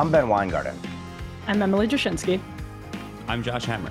[0.00, 0.80] I'm Ben Weingarten.
[1.46, 2.40] I'm Emily Jashinsky.
[3.28, 3.90] I'm Josh Hammer.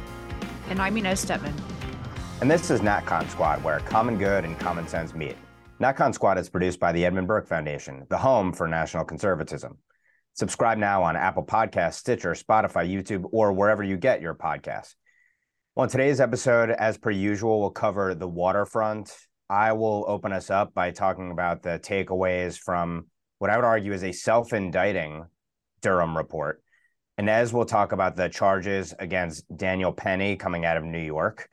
[0.68, 1.54] And I'm Inez Stepman.
[2.42, 5.38] And this is NatCon Squad, where common good and common sense meet.
[5.80, 9.78] NatCon Squad is produced by the Edmund Burke Foundation, the home for national conservatism.
[10.34, 14.96] Subscribe now on Apple Podcasts, Stitcher, Spotify, YouTube, or wherever you get your podcasts.
[15.76, 19.16] Well, in today's episode, as per usual, we'll cover the waterfront.
[19.48, 23.06] I will open us up by talking about the takeaways from
[23.38, 25.26] what I would argue is a self indicting
[25.82, 26.62] Durham report.
[27.18, 31.50] Inez will talk about the charges against Daniel Penny coming out of New York.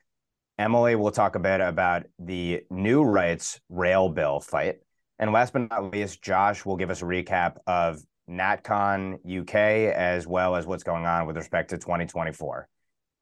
[0.59, 4.77] Emily will talk a bit about the new rights rail bill fight.
[5.19, 9.55] And last but not least, Josh will give us a recap of NatCon UK
[9.95, 12.69] as well as what's going on with respect to 2024.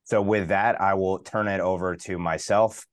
[0.04, 2.86] So, with that, I will turn it over to myself.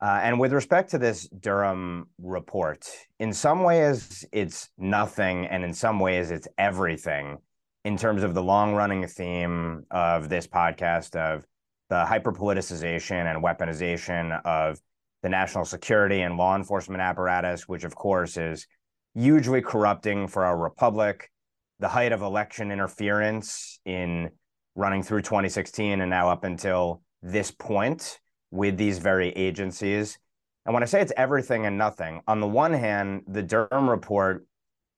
[0.00, 2.86] Uh, and with respect to this Durham report,
[3.18, 7.38] in some ways it's nothing, and in some ways it's everything
[7.86, 11.46] in terms of the long running theme of this podcast of
[11.88, 14.80] the hyper politicization and weaponization of
[15.22, 18.66] the national security and law enforcement apparatus, which of course is
[19.14, 21.30] hugely corrupting for our republic,
[21.78, 24.30] the height of election interference in
[24.74, 28.18] running through 2016 and now up until this point
[28.50, 30.18] with these very agencies.
[30.64, 34.44] And when I say it's everything and nothing, on the one hand, the Durham report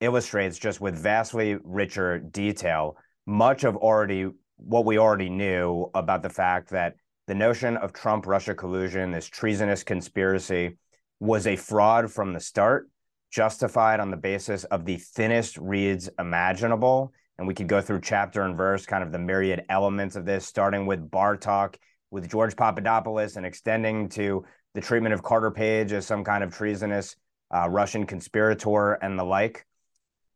[0.00, 2.96] illustrates just with vastly richer detail
[3.28, 6.94] much of already what we already knew about the fact that
[7.26, 10.78] the notion of Trump Russia collusion, this treasonous conspiracy,
[11.20, 12.88] was a fraud from the start,
[13.30, 17.12] justified on the basis of the thinnest reeds imaginable.
[17.36, 20.46] And we could go through chapter and verse, kind of the myriad elements of this,
[20.46, 21.76] starting with bar talk
[22.10, 26.54] with George Papadopoulos and extending to the treatment of Carter Page as some kind of
[26.54, 27.14] treasonous
[27.54, 29.66] uh, Russian conspirator and the like.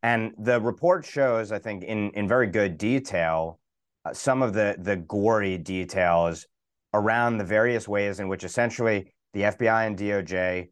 [0.03, 3.61] And the report shows, I think, in in very good detail,
[4.05, 6.47] uh, some of the the gory details
[6.95, 10.69] around the various ways in which essentially the FBI and DOJ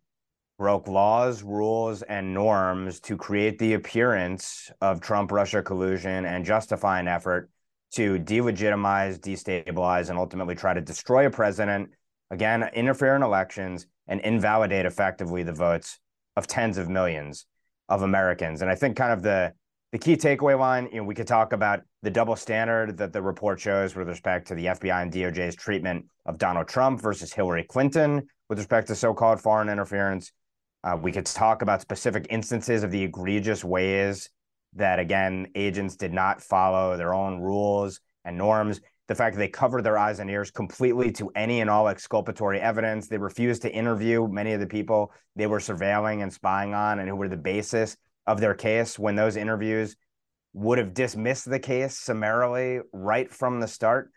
[0.59, 7.01] broke laws, rules, and norms to create the appearance of Trump Russia collusion and justify
[7.01, 7.49] an effort
[7.93, 11.89] to delegitimize, destabilize, and ultimately try to destroy a president,
[12.31, 15.99] again, interfere in elections, and invalidate effectively the votes
[16.37, 17.47] of tens of millions
[17.91, 18.63] of Americans.
[18.63, 19.53] And I think kind of the
[19.93, 23.21] the key takeaway line, you know, we could talk about the double standard that the
[23.21, 27.65] report shows with respect to the FBI and DOJ's treatment of Donald Trump versus Hillary
[27.65, 30.31] Clinton with respect to so-called foreign interference.
[30.85, 34.31] Uh, we could talk about specific instances of the egregious ways
[34.75, 38.81] that, again, agents did not follow their own rules and norms.
[39.11, 42.61] The fact that they covered their eyes and ears completely to any and all exculpatory
[42.61, 43.09] evidence.
[43.09, 47.09] They refused to interview many of the people they were surveilling and spying on and
[47.09, 47.97] who were the basis
[48.29, 49.97] of their case when those interviews
[50.53, 54.13] would have dismissed the case summarily right from the start.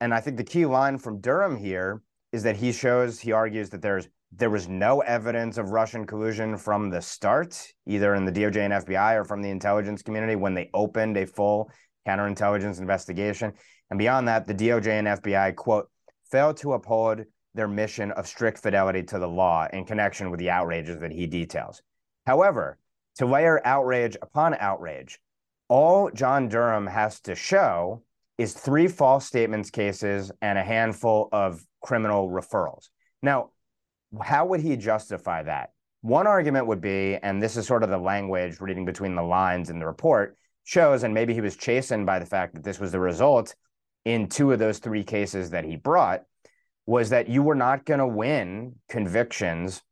[0.00, 2.00] And I think the key line from Durham here
[2.30, 6.56] is that he shows, he argues that there's there was no evidence of Russian collusion
[6.56, 10.54] from the start, either in the DOJ and FBI or from the intelligence community when
[10.54, 11.68] they opened a full
[12.06, 13.52] counterintelligence investigation.
[13.94, 15.88] And beyond that, the DOJ and FBI, quote,
[16.28, 17.22] failed to uphold
[17.54, 21.28] their mission of strict fidelity to the law in connection with the outrages that he
[21.28, 21.80] details.
[22.26, 22.76] However,
[23.18, 25.20] to layer outrage upon outrage.
[25.68, 28.02] All John Durham has to show
[28.36, 32.88] is three false statements cases and a handful of criminal referrals.
[33.22, 33.50] Now,
[34.20, 35.70] how would he justify that?
[36.00, 39.70] One argument would be, and this is sort of the language reading between the lines
[39.70, 42.90] in the report, shows, and maybe he was chastened by the fact that this was
[42.90, 43.54] the result
[44.04, 46.22] in two of those three cases that he brought,
[46.86, 49.82] was that you were not going to win convictions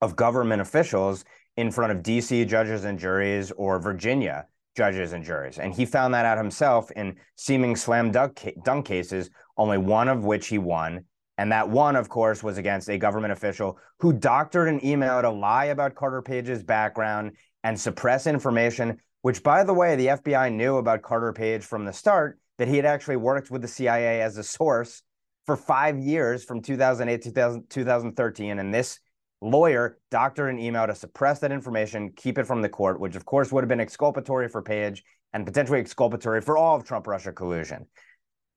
[0.00, 1.24] of government officials
[1.56, 4.46] in front of DC judges and juries or Virginia
[4.76, 5.58] judges and juries.
[5.58, 10.48] And he found that out himself in seeming slam dunk, cases, only one of which
[10.48, 11.04] he won.
[11.38, 15.30] And that one, of course, was against a government official who doctored an email to
[15.30, 17.32] lie about Carter Page's background
[17.64, 21.92] and suppress information, which, by the way, the FBI knew about Carter Page from the
[21.92, 25.02] start, that he had actually worked with the CIA as a source
[25.44, 28.58] for five years from 2008 to 2000, 2013.
[28.58, 28.98] And this
[29.40, 33.24] lawyer doctored an email to suppress that information, keep it from the court, which of
[33.24, 37.32] course would have been exculpatory for Page and potentially exculpatory for all of Trump Russia
[37.32, 37.86] collusion.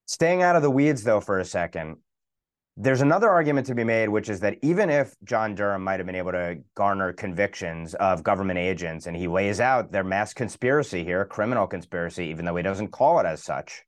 [0.05, 1.97] Staying out of the weeds, though, for a second,
[2.77, 6.05] there's another argument to be made, which is that even if John Durham might have
[6.05, 11.03] been able to garner convictions of government agents and he lays out their mass conspiracy
[11.03, 13.83] here, criminal conspiracy, even though he doesn't call it as such,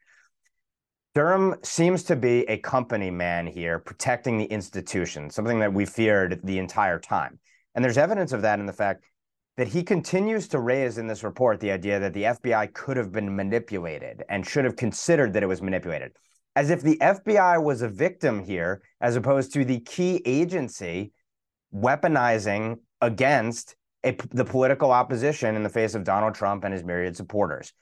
[1.13, 6.39] Durham seems to be a company man here, protecting the institution, something that we feared
[6.45, 7.37] the entire time.
[7.75, 9.03] And there's evidence of that in the fact
[9.57, 13.11] that he continues to raise in this report the idea that the FBI could have
[13.11, 16.13] been manipulated and should have considered that it was manipulated,
[16.55, 21.11] as if the FBI was a victim here, as opposed to the key agency
[21.75, 23.75] weaponizing against
[24.05, 27.73] a, the political opposition in the face of Donald Trump and his myriad supporters.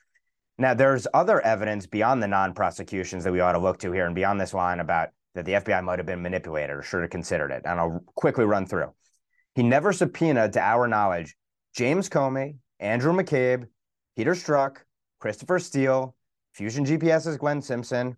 [0.60, 4.06] Now, there's other evidence beyond the non prosecutions that we ought to look to here
[4.06, 7.10] and beyond this line about that the FBI might have been manipulated or should have
[7.10, 7.62] considered it.
[7.64, 8.94] And I'll quickly run through.
[9.56, 11.38] He never subpoenaed, to our knowledge,
[11.74, 13.68] James Comey, Andrew McCabe,
[14.18, 14.80] Peter Strzok,
[15.22, 16.14] Christopher Steele,
[16.54, 18.18] Fusion GPS's Glenn Simpson,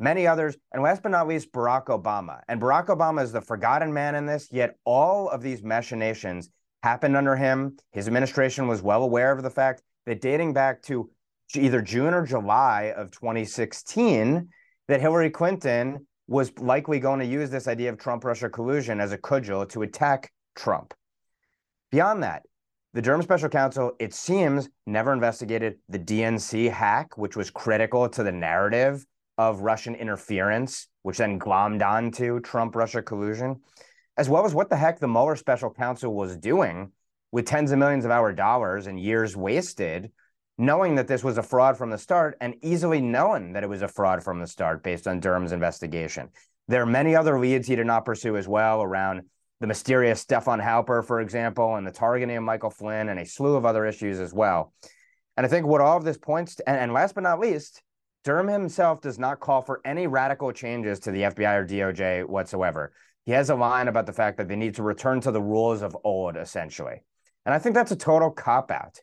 [0.00, 2.40] many others, and last but not least, Barack Obama.
[2.48, 6.50] And Barack Obama is the forgotten man in this, yet all of these machinations
[6.82, 7.76] happened under him.
[7.92, 11.10] His administration was well aware of the fact that dating back to
[11.56, 14.48] either June or July of 2016,
[14.88, 19.12] that Hillary Clinton was likely going to use this idea of Trump Russia collusion as
[19.12, 20.94] a cudgel to attack Trump.
[21.90, 22.44] Beyond that,
[22.92, 28.22] the Durham Special Counsel, it seems, never investigated the DNC hack, which was critical to
[28.22, 29.04] the narrative
[29.38, 33.60] of Russian interference, which then glommed onto Trump Russia collusion,
[34.16, 36.92] as well as what the heck the Mueller Special Counsel was doing
[37.32, 40.10] with tens of millions of our dollars and years wasted,
[40.60, 43.80] knowing that this was a fraud from the start and easily knowing that it was
[43.80, 46.28] a fraud from the start based on Durham's investigation.
[46.68, 49.22] There are many other leads he did not pursue as well around
[49.60, 53.56] the mysterious Stefan Halper, for example, and the targeting of Michael Flynn, and a slew
[53.56, 54.74] of other issues as well.
[55.38, 57.82] And I think what all of this points to, and, and last but not least,
[58.24, 62.92] Durham himself does not call for any radical changes to the FBI or DOJ whatsoever.
[63.24, 65.80] He has a line about the fact that they need to return to the rules
[65.80, 67.02] of old, essentially.
[67.46, 69.00] And I think that's a total cop out.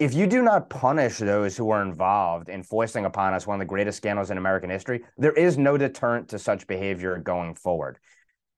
[0.00, 3.58] If you do not punish those who are involved in foisting upon us one of
[3.58, 7.98] the greatest scandals in American history, there is no deterrent to such behavior going forward.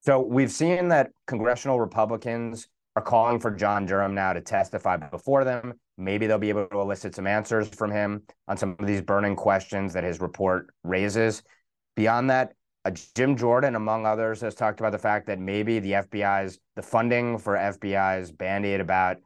[0.03, 5.43] So we've seen that congressional Republicans are calling for John Durham now to testify before
[5.43, 5.75] them.
[5.99, 9.35] Maybe they'll be able to elicit some answers from him on some of these burning
[9.35, 11.43] questions that his report raises.
[11.97, 12.53] Beyond that,
[12.85, 16.83] uh, Jim Jordan, among others, has talked about the fact that maybe the FBI's, the
[16.83, 19.17] funding for FBI's band-aid about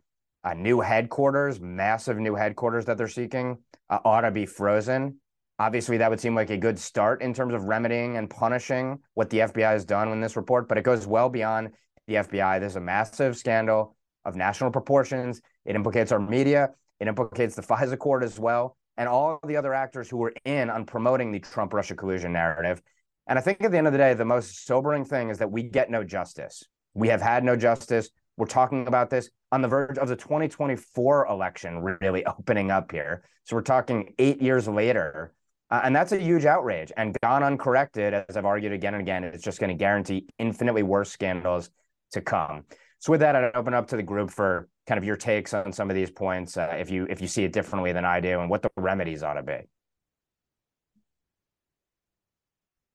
[0.47, 3.59] a new headquarters, massive new headquarters that they're seeking,
[3.91, 5.17] uh, ought to be frozen.
[5.59, 9.29] Obviously, that would seem like a good start in terms of remedying and punishing what
[9.29, 11.71] the FBI has done in this report, but it goes well beyond
[12.07, 12.61] the FBI.
[12.61, 15.43] This is a massive scandal of national proportions.
[15.65, 16.71] It implicates our media,
[17.01, 20.71] it implicates the FISA court as well, and all the other actors who were in
[20.71, 22.81] on promoting the Trump Russia collusion narrative.
[23.27, 25.51] And I think at the end of the day, the most sobering thing is that
[25.51, 26.63] we get no justice.
[26.95, 28.11] We have had no justice.
[28.37, 33.23] We're talking about this on the verge of the 2024 election really opening up here.
[33.45, 35.33] So we're talking eight years later
[35.71, 36.93] uh, and that's a huge outrage.
[36.97, 40.83] And gone uncorrected, as I've argued again and again, it's just going to guarantee infinitely
[40.83, 41.71] worse scandals
[42.13, 42.65] to come.
[43.01, 45.73] So with that, I'd open up to the group for kind of your takes on
[45.73, 48.41] some of these points, uh, if you if you see it differently than I do,
[48.41, 49.59] and what the remedies ought to be.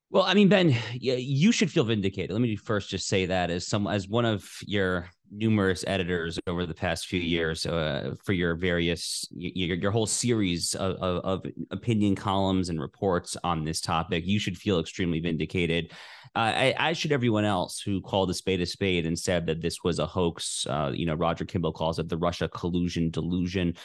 [0.09, 2.31] Well, I mean, Ben, you should feel vindicated.
[2.31, 6.65] Let me first just say that as some as one of your numerous editors over
[6.65, 11.51] the past few years uh, for your various your, your whole series of, of, of,
[11.71, 14.25] opinion columns and reports on this topic.
[14.27, 15.93] You should feel extremely vindicated.
[16.35, 19.99] Uh, should everyone else who called a spade a spade and said that this was
[19.99, 20.65] a hoax.
[20.67, 23.75] Uh, you know, Roger Kimball calls it the Russia collusion delusion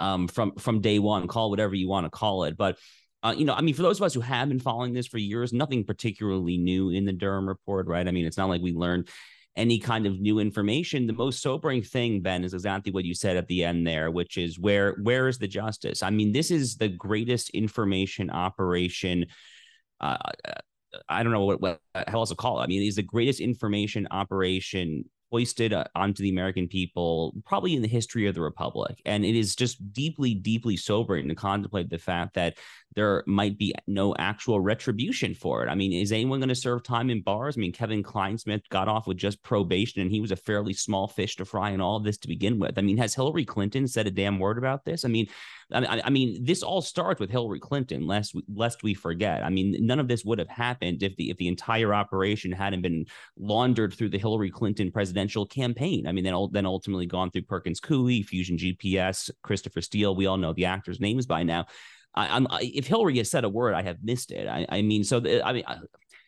[0.00, 1.28] um, from from day one.
[1.28, 2.78] Call whatever you want to call it, but
[3.22, 5.16] uh, you know, I mean, for those of us who have been following this for
[5.16, 8.06] years, nothing particularly new in the Durham report, right?
[8.06, 9.08] I mean, it's not like we learned
[9.56, 11.06] any kind of new information.
[11.06, 14.36] The most sobering thing, Ben, is exactly what you said at the end there, which
[14.36, 16.02] is where where is the justice?
[16.02, 19.26] I mean, this is the greatest information operation.
[20.00, 20.18] Uh,
[21.08, 22.64] I don't know what, what how else to call it.
[22.64, 25.04] I mean, it's the greatest information operation
[25.34, 29.02] hoisted uh, onto the American people, probably in the history of the Republic.
[29.04, 32.56] And it is just deeply, deeply sobering to contemplate the fact that
[32.94, 35.68] there might be no actual retribution for it.
[35.68, 37.56] I mean, is anyone going to serve time in bars?
[37.56, 41.08] I mean, Kevin Clinesmith got off with just probation and he was a fairly small
[41.08, 42.78] fish to fry in all of this to begin with.
[42.78, 45.04] I mean, has Hillary Clinton said a damn word about this?
[45.04, 45.26] I mean,
[45.72, 49.44] I, I mean, this all starts with Hillary Clinton, lest lest we forget.
[49.44, 52.82] I mean, none of this would have happened if the if the entire operation hadn't
[52.82, 53.06] been
[53.36, 56.06] laundered through the Hillary Clinton presidential campaign.
[56.06, 60.14] I mean, then then ultimately gone through Perkins Coie, Fusion GPS, Christopher Steele.
[60.14, 61.66] We all know the actors' names by now.
[62.14, 64.46] I, am if Hillary has said a word, I have missed it.
[64.46, 65.64] I, I mean, so the, I mean.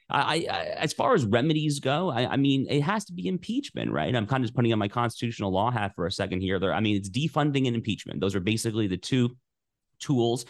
[0.09, 3.91] I, I, as far as remedies go, I, I, mean, it has to be impeachment,
[3.91, 4.15] right?
[4.15, 6.61] I'm kind of just putting on my constitutional law hat for a second here.
[6.61, 8.21] There, I mean, it's defunding and impeachment.
[8.21, 9.37] Those are basically the two
[9.99, 10.45] tools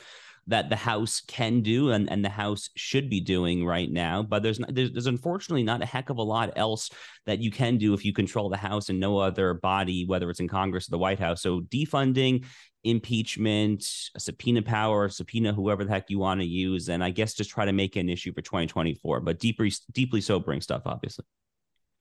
[0.48, 4.22] that the House can do and, and the House should be doing right now.
[4.22, 6.90] But there's, not, there's there's unfortunately not a heck of a lot else
[7.26, 10.40] that you can do if you control the House and no other body, whether it's
[10.40, 11.42] in Congress or the White House.
[11.42, 12.44] So defunding,
[12.84, 13.82] impeachment,
[14.16, 17.64] subpoena power, subpoena whoever the heck you want to use, and I guess just try
[17.64, 19.20] to make an issue for 2024.
[19.20, 21.24] But deeply deeply sobering stuff, obviously.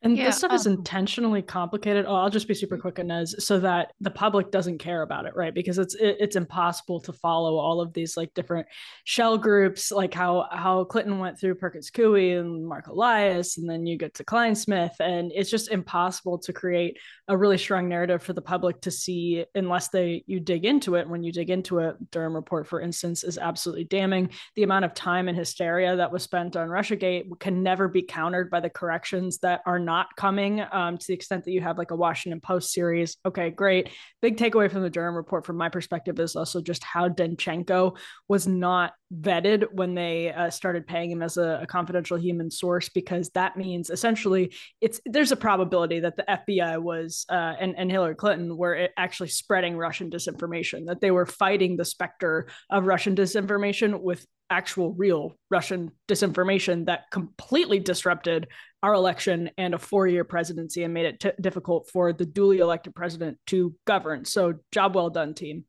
[0.06, 2.06] And yeah, this stuff um, is intentionally complicated.
[2.08, 5.36] Oh, I'll just be super quick, Inez, so that the public doesn't care about it,
[5.36, 5.52] right?
[5.52, 8.68] Because it's it, it's impossible to follow all of these like different
[9.04, 13.88] shell groups, like how how Clinton went through Perkins Coie and Mark Elias, and then
[13.88, 18.34] you get to Clinesmith, and it's just impossible to create a really strong narrative for
[18.34, 21.10] the public to see unless they you dig into it.
[21.10, 24.30] When you dig into it, Durham report, for instance, is absolutely damning.
[24.56, 28.52] The amount of time and hysteria that was spent on RussiaGate can never be countered
[28.52, 31.78] by the corrections that are not not coming um, to the extent that you have
[31.78, 33.16] like a Washington Post series.
[33.25, 33.90] Okay, great.
[34.22, 37.98] Big takeaway from the Durham report, from my perspective, is also just how Danchenko
[38.28, 42.90] was not vetted when they uh, started paying him as a, a, confidential human source,
[42.90, 47.92] because that means essentially it's there's a probability that the FBI was uh, and and
[47.92, 53.16] Hillary Clinton were actually spreading Russian disinformation, that they were fighting the specter of Russian
[53.16, 58.48] disinformation with actual real Russian disinformation that completely disrupted
[58.84, 62.60] our election and a four year presidency and made it t- difficult for the duly
[62.60, 64.26] elected president to govern.
[64.26, 65.66] So, job well done, team.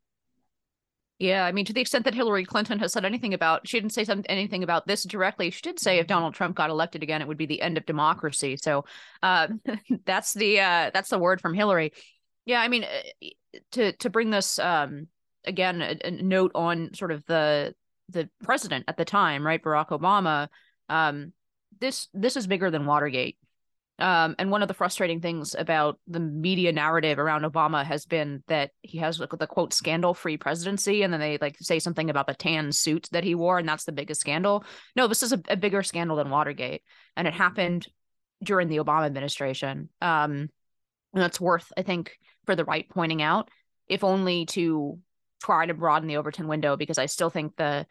[1.19, 3.95] Yeah, I mean, to the extent that Hillary Clinton has said anything about, she didn't
[3.95, 5.51] say something anything about this directly.
[5.51, 7.87] She did say if Donald Trump got elected again, it would be the end of
[7.87, 8.59] democracy.
[8.59, 8.85] So,
[9.23, 9.49] uh,
[10.05, 11.93] that's the uh, that's the word from Hillary.
[12.45, 13.29] Yeah, I mean, uh,
[13.73, 15.09] to to bring this um,
[15.47, 17.75] again, a, a note on sort of the
[18.11, 20.49] the president at the time, right, Barack Obama,
[20.89, 21.33] um,
[21.81, 23.39] this this is bigger than Watergate.
[23.99, 28.43] Um, and one of the frustrating things about the media narrative around Obama has been
[28.47, 32.11] that he has like, the quote scandal free presidency, and then they like say something
[32.11, 34.65] about the tan suit that he wore, and that's the biggest scandal.
[34.95, 36.83] No, this is a, a bigger scandal than Watergate,
[37.17, 37.87] and it happened
[38.43, 39.89] during the Obama administration.
[40.03, 40.51] Um,
[41.15, 43.49] and that's worth, I think, for the right pointing out,
[43.89, 44.99] if only to
[45.43, 47.87] try to broaden the Overton window because I still think the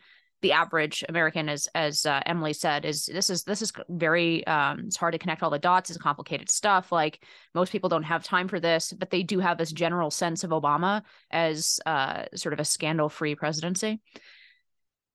[0.45, 4.81] the average American, as as uh, Emily said, is this is this is very um,
[4.85, 5.89] it's hard to connect all the dots.
[5.89, 6.91] It's complicated stuff.
[6.91, 7.23] Like
[7.55, 10.51] most people don't have time for this, but they do have this general sense of
[10.51, 14.01] Obama as uh, sort of a scandal free presidency.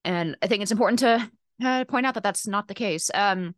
[0.05, 1.31] And I think it's important to
[1.65, 3.09] uh, point out that that's not the case.
[3.15, 3.55] Um,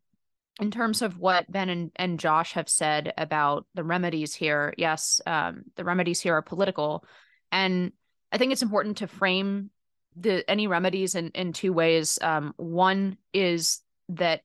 [0.60, 5.22] in terms of what Ben and, and Josh have said about the remedies here, yes,
[5.24, 7.06] um, the remedies here are political,
[7.50, 7.92] and
[8.30, 9.70] I think it's important to frame
[10.16, 12.18] the any remedies in in two ways.
[12.20, 14.42] Um, one is that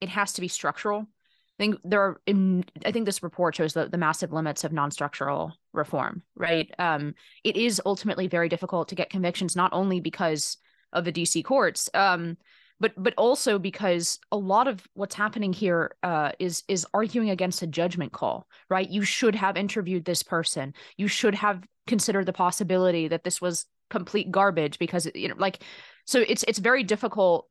[0.00, 1.00] it has to be structural.
[1.00, 2.20] I think there are.
[2.26, 6.22] In, I think this report shows the, the massive limits of non-structural reform.
[6.34, 6.72] Right.
[6.78, 10.56] Um, it is ultimately very difficult to get convictions, not only because
[10.92, 12.36] of the DC courts, um,
[12.80, 17.62] but but also because a lot of what's happening here uh, is is arguing against
[17.62, 18.90] a judgment call, right?
[18.90, 20.74] You should have interviewed this person.
[20.96, 25.62] You should have considered the possibility that this was complete garbage because you know, like,
[26.06, 27.48] so it's it's very difficult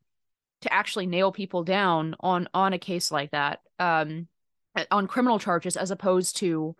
[0.61, 4.27] to actually nail people down on on a case like that, um,
[4.89, 6.75] on criminal charges as opposed to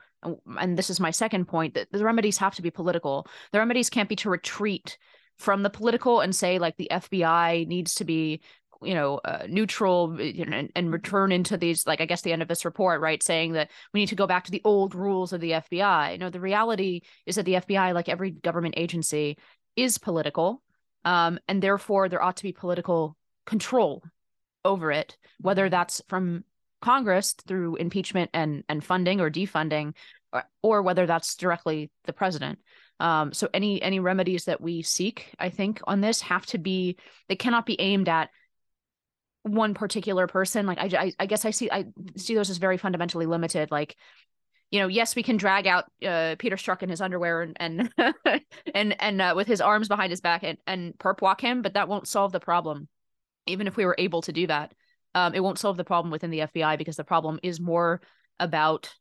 [0.59, 3.27] and this is my second point that the remedies have to be political.
[3.51, 4.97] The remedies can't be to retreat
[5.37, 8.41] from the political and say like the FBI needs to be
[8.83, 12.47] you know uh, neutral and, and return into these like i guess the end of
[12.47, 15.41] this report right saying that we need to go back to the old rules of
[15.41, 19.37] the fbi no the reality is that the fbi like every government agency
[19.75, 20.61] is political
[21.05, 24.03] um, and therefore there ought to be political control
[24.63, 26.43] over it whether that's from
[26.81, 29.93] congress through impeachment and and funding or defunding
[30.33, 32.59] or, or whether that's directly the president.
[32.99, 36.97] Um, so any any remedies that we seek, I think, on this have to be
[37.27, 38.29] they cannot be aimed at
[39.43, 40.65] one particular person.
[40.65, 41.85] Like I, I, I guess I see I
[42.17, 43.71] see those as very fundamentally limited.
[43.71, 43.95] Like
[44.71, 47.93] you know, yes, we can drag out uh, Peter Strzok in his underwear and and
[48.73, 51.73] and, and uh, with his arms behind his back and and perp walk him, but
[51.73, 52.87] that won't solve the problem.
[53.47, 54.73] Even if we were able to do that,
[55.13, 58.01] um, it won't solve the problem within the FBI because the problem is more
[58.39, 58.93] about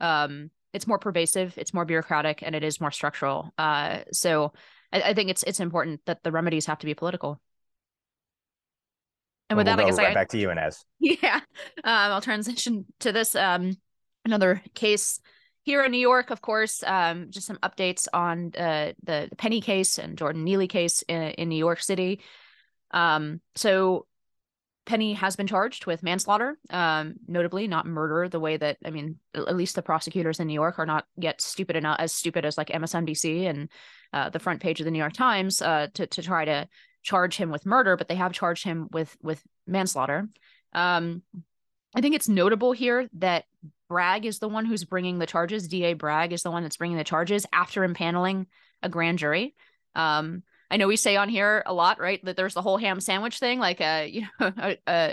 [0.00, 3.54] um, it's more pervasive, it's more bureaucratic, and it is more structural.
[3.56, 4.52] Uh, so
[4.92, 7.40] I, I, think it's it's important that the remedies have to be political.
[9.54, 10.84] And with we'll that, I guess right I, back to you, Inez.
[10.98, 11.42] Yeah, um,
[11.84, 13.76] I'll transition to this um,
[14.24, 15.20] another case
[15.62, 16.30] here in New York.
[16.30, 20.68] Of course, um, just some updates on uh, the the Penny case and Jordan Neely
[20.68, 22.20] case in, in New York City.
[22.90, 24.06] Um, so
[24.86, 28.28] Penny has been charged with manslaughter, um, notably not murder.
[28.28, 31.40] The way that I mean, at least the prosecutors in New York are not yet
[31.40, 33.68] stupid enough, as stupid as like MSNBC and
[34.12, 36.68] uh, the front page of the New York Times, uh, to to try to
[37.04, 40.28] charge him with murder, but they have charged him with with manslaughter.
[40.72, 41.22] Um,
[41.94, 43.44] I think it's notable here that
[43.88, 45.68] Bragg is the one who's bringing the charges.
[45.68, 48.46] DA Bragg is the one that's bringing the charges after impaneling
[48.82, 49.54] a grand jury.
[49.94, 52.98] Um, I know we say on here a lot, right, that there's the whole ham
[52.98, 53.60] sandwich thing.
[53.60, 55.12] Like, uh, you know, uh, uh,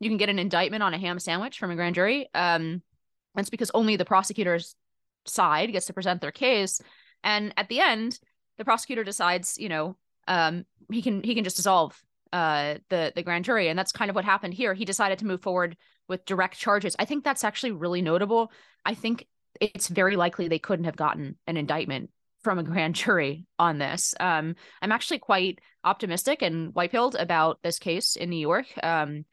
[0.00, 2.28] you can get an indictment on a ham sandwich from a grand jury.
[2.34, 2.82] Um,
[3.34, 4.74] that's because only the prosecutor's
[5.24, 6.82] side gets to present their case,
[7.24, 8.18] and at the end,
[8.58, 9.96] the prosecutor decides, you know,
[10.28, 12.00] um, he can he can just dissolve
[12.32, 14.74] uh the the grand jury, and that's kind of what happened here.
[14.74, 15.76] He decided to move forward
[16.08, 16.96] with direct charges.
[16.98, 18.50] I think that's actually really notable.
[18.84, 19.26] I think
[19.60, 22.10] it's very likely they couldn't have gotten an indictment
[22.42, 24.14] from a grand jury on this.
[24.18, 28.66] Um, I'm actually quite optimistic and white-pilled about this case in New York.
[28.82, 29.24] Um,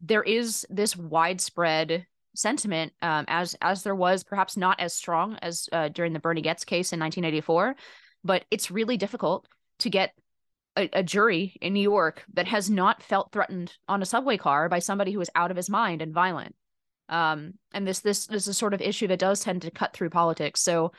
[0.00, 5.68] there is this widespread sentiment, um, as as there was, perhaps not as strong as
[5.72, 7.74] uh, during the Bernie Goetz case in 1984,
[8.22, 9.46] but it's really difficult
[9.80, 10.12] to get
[10.76, 14.68] a, a, jury in New York that has not felt threatened on a subway car
[14.68, 16.54] by somebody who is out of his mind and violent.
[17.08, 19.94] Um, and this this this is a sort of issue that does tend to cut
[19.94, 20.60] through politics.
[20.60, 20.92] So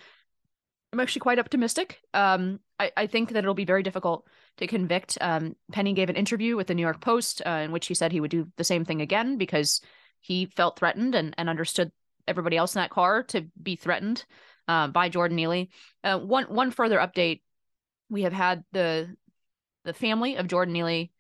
[0.92, 2.00] I'm actually quite optimistic.
[2.14, 4.26] Um, I, I think that it'll be very difficult
[4.58, 5.18] to convict.
[5.22, 8.12] Um, Penny gave an interview with the New York Post uh, in which he said
[8.12, 9.82] he would do the same thing again because
[10.20, 11.92] he felt threatened and, and understood
[12.28, 14.26] everybody else in that car to be threatened
[14.68, 15.70] uh, by Jordan Neely.
[16.04, 17.42] Uh, one one further update:
[18.10, 19.16] we have had the
[19.86, 21.12] the family of Jordan Neely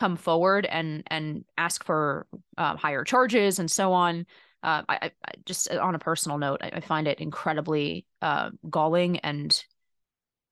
[0.00, 2.26] come forward and and ask for
[2.58, 4.26] uh, higher charges and so on.
[4.62, 5.10] Uh, I, I,
[5.44, 9.64] just uh, on a personal note, I, I find it incredibly uh, galling and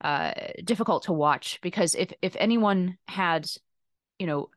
[0.01, 3.49] uh, difficult to watch because if if anyone had,
[4.19, 4.49] you know,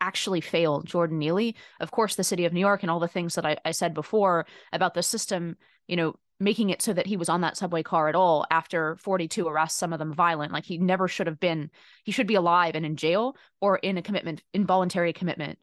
[0.00, 3.34] actually failed Jordan Neely, of course, the city of New York and all the things
[3.34, 7.16] that I, I said before about the system, you know, making it so that he
[7.16, 10.52] was on that subway car at all after 42 arrests, some of them violent.
[10.52, 11.70] Like he never should have been,
[12.04, 15.58] he should be alive and in jail or in a commitment, involuntary commitment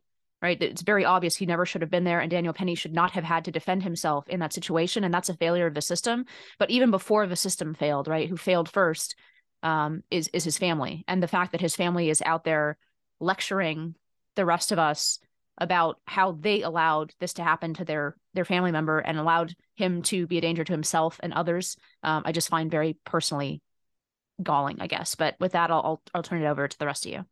[0.46, 0.62] right?
[0.62, 3.24] It's very obvious he never should have been there, and Daniel Penny should not have
[3.24, 6.26] had to defend himself in that situation, and that's a failure of the system.
[6.60, 8.30] But even before the system failed, right?
[8.30, 9.16] Who failed first
[9.64, 12.78] um, is is his family, and the fact that his family is out there
[13.20, 13.96] lecturing
[14.36, 15.20] the rest of us
[15.58, 20.02] about how they allowed this to happen to their their family member and allowed him
[20.04, 21.78] to be a danger to himself and others.
[22.04, 23.62] Um, I just find very personally
[24.42, 25.16] galling, I guess.
[25.16, 27.26] But with that, I'll, I'll I'll turn it over to the rest of you.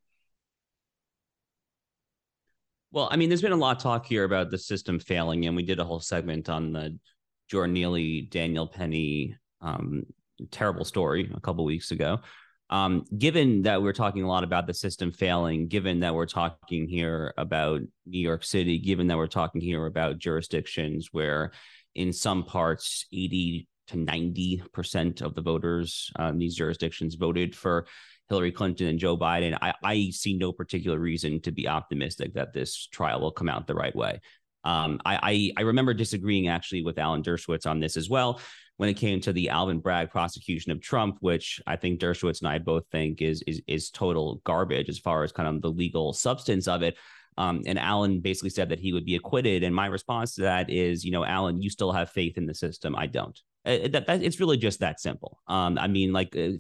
[2.92, 5.56] Well, I mean, there's been a lot of talk here about the system failing, and
[5.56, 6.98] we did a whole segment on the
[7.50, 10.04] Jordan Neely, Daniel Penny um,
[10.52, 12.20] terrible story a couple weeks ago.
[12.74, 16.88] Um, given that we're talking a lot about the system failing, given that we're talking
[16.88, 21.52] here about New York City, given that we're talking here about jurisdictions where,
[21.94, 27.86] in some parts, 80 to 90% of the voters in these jurisdictions voted for
[28.28, 32.54] Hillary Clinton and Joe Biden, I, I see no particular reason to be optimistic that
[32.54, 34.20] this trial will come out the right way.
[34.64, 38.40] Um, I, I, I remember disagreeing actually with Alan Dershowitz on this as well
[38.78, 42.50] when it came to the Alvin Bragg prosecution of Trump, which I think Dershowitz and
[42.50, 46.14] I both think is is is total garbage as far as kind of the legal
[46.14, 46.98] substance of it.
[47.38, 49.64] Um, and Alan basically said that he would be acquitted.
[49.64, 52.54] And my response to that is, you know, Alan, you still have faith in the
[52.54, 52.96] system.
[52.96, 53.40] I don't.
[53.66, 55.40] Uh, that, that, it's really just that simple.
[55.48, 56.52] Um, I mean, like uh,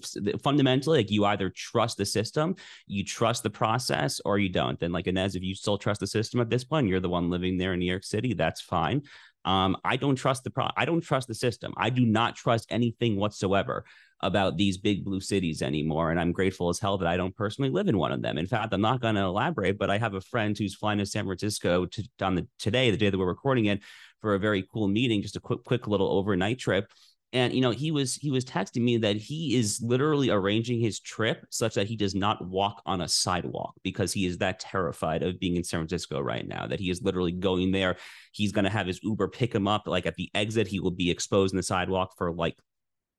[0.41, 2.55] fundamentally, like you either trust the system,
[2.87, 4.81] you trust the process, or you don't.
[4.81, 7.29] And like Inez, if you still trust the system at this point, you're the one
[7.29, 8.33] living there in New York City.
[8.33, 9.01] That's fine.
[9.45, 10.69] Um, I don't trust the pro.
[10.77, 11.73] I don't trust the system.
[11.77, 13.85] I do not trust anything whatsoever
[14.21, 16.09] about these big blue cities anymore.
[16.09, 18.37] And I'm grateful as hell that I don't personally live in one of them.
[18.37, 21.05] In fact, I'm not going to elaborate, but I have a friend who's flying to
[21.05, 23.81] San Francisco to, on the today, the day that we're recording it,
[24.21, 26.89] for a very cool meeting, just a quick, quick little overnight trip.
[27.33, 30.99] And you know, he was he was texting me that he is literally arranging his
[30.99, 35.23] trip such that he does not walk on a sidewalk because he is that terrified
[35.23, 36.67] of being in San Francisco right now.
[36.67, 37.97] That he is literally going there.
[38.31, 39.87] He's going to have his Uber pick him up.
[39.87, 42.55] Like at the exit, he will be exposed in the sidewalk for like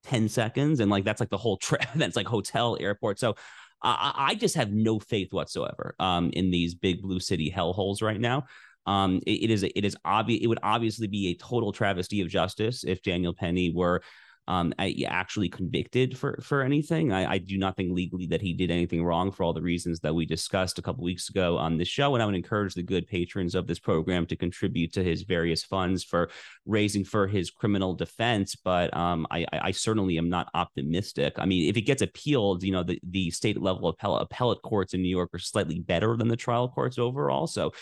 [0.05, 3.35] 10 seconds and like that's like the whole trip that's like hotel airport so
[3.83, 8.21] I, I just have no faith whatsoever um, in these big blue city hellholes right
[8.21, 8.45] now
[8.87, 12.29] um, it, it is it is obvious it would obviously be a total travesty of
[12.29, 14.03] justice if Daniel Penny were
[14.47, 17.13] um, actually convicted for for anything.
[17.13, 20.01] I, I, do not think legally that he did anything wrong for all the reasons
[20.01, 22.15] that we discussed a couple weeks ago on this show.
[22.15, 25.65] And I would encourage the good patrons of this program to contribute to his various
[25.65, 26.29] funds for
[26.67, 28.55] raising for his criminal defense.
[28.55, 31.35] But um, I, I, certainly am not optimistic.
[31.39, 34.93] I mean, if it gets appealed, you know, the, the state level appellate, appellate courts
[34.93, 37.47] in New York are slightly better than the trial courts overall.
[37.47, 37.73] So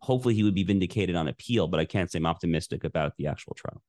[0.00, 1.66] hopefully he would be vindicated on appeal.
[1.66, 3.82] But I can't say I'm optimistic about the actual trial.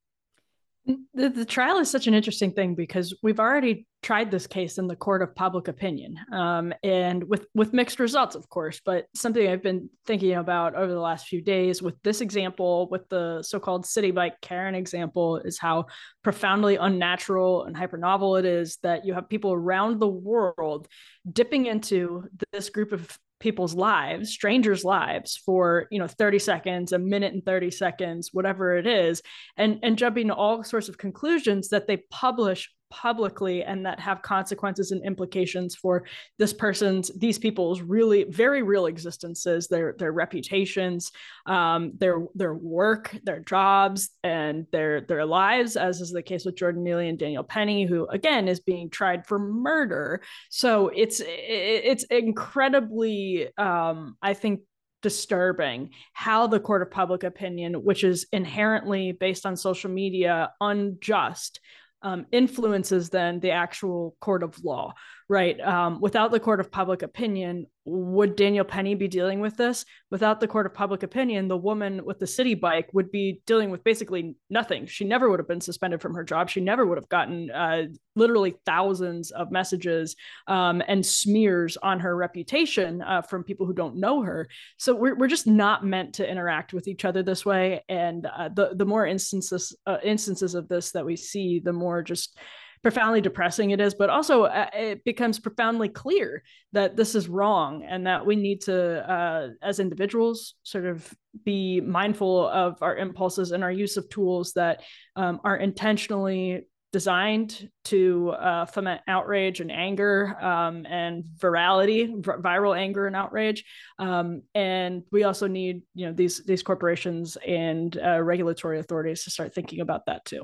[0.85, 4.85] The, the, trial is such an interesting thing because we've already tried this case in
[4.85, 8.81] the court of public opinion, um, and with with mixed results, of course.
[8.85, 13.09] But something I've been thinking about over the last few days with this example, with
[13.09, 15.87] the so-called Citi Bike Karen example, is how
[16.23, 20.87] profoundly unnatural and hyper novel it is that you have people around the world
[21.31, 26.97] dipping into this group of people's lives strangers lives for you know 30 seconds a
[26.97, 29.21] minute and 30 seconds whatever it is
[29.55, 34.21] and and jumping to all sorts of conclusions that they publish publicly and that have
[34.21, 36.05] consequences and implications for
[36.39, 41.11] this person's these people's really very real existences their their reputations
[41.45, 46.55] um, their their work their jobs and their their lives as is the case with
[46.55, 50.21] jordan neely and daniel penny who again is being tried for murder.
[50.49, 54.61] So it's it's incredibly um, i think
[55.01, 61.59] disturbing how the court of public opinion which is inherently based on social media unjust
[62.01, 64.93] um, influences then the actual court of law
[65.27, 65.59] right?
[65.59, 69.85] Um, without the court of public opinion, would Daniel Penny be dealing with this?
[70.09, 73.69] Without the court of public opinion, the woman with the Citi Bike would be dealing
[73.69, 74.87] with basically nothing.
[74.87, 76.49] She never would have been suspended from her job.
[76.49, 77.83] She never would have gotten uh,
[78.15, 80.15] literally thousands of messages
[80.47, 84.47] um, and smears on her reputation uh, from people who don't know her.
[84.77, 87.83] So we're, we're just not meant to interact with each other this way.
[87.87, 92.01] And uh, the the more instances uh, instances of this that we see, the more
[92.01, 92.37] just
[92.85, 97.83] profoundly depressing it is, but also uh, it becomes profoundly clear that this is wrong
[97.83, 101.11] and that we need to, uh, as individuals, sort of
[101.43, 104.83] be mindful of our impulses and our use of tools that
[105.15, 112.77] um, are intentionally designed to uh, foment outrage and anger um, and virality, v- viral
[112.77, 113.65] anger and outrage.
[113.97, 119.31] Um, and we also need, you know, these these corporations and uh, regulatory authorities to
[119.31, 120.43] start thinking about that too.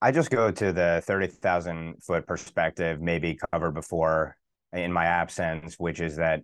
[0.00, 4.36] I just go to the 30,000 foot perspective, maybe covered before
[4.72, 6.42] in my absence, which is that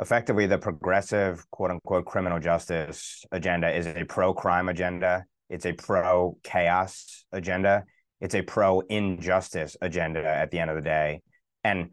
[0.00, 5.24] effectively the progressive quote unquote criminal justice agenda is a pro crime agenda.
[5.48, 7.84] It's a pro chaos agenda.
[8.20, 11.22] It's a pro injustice agenda at the end of the day.
[11.62, 11.90] And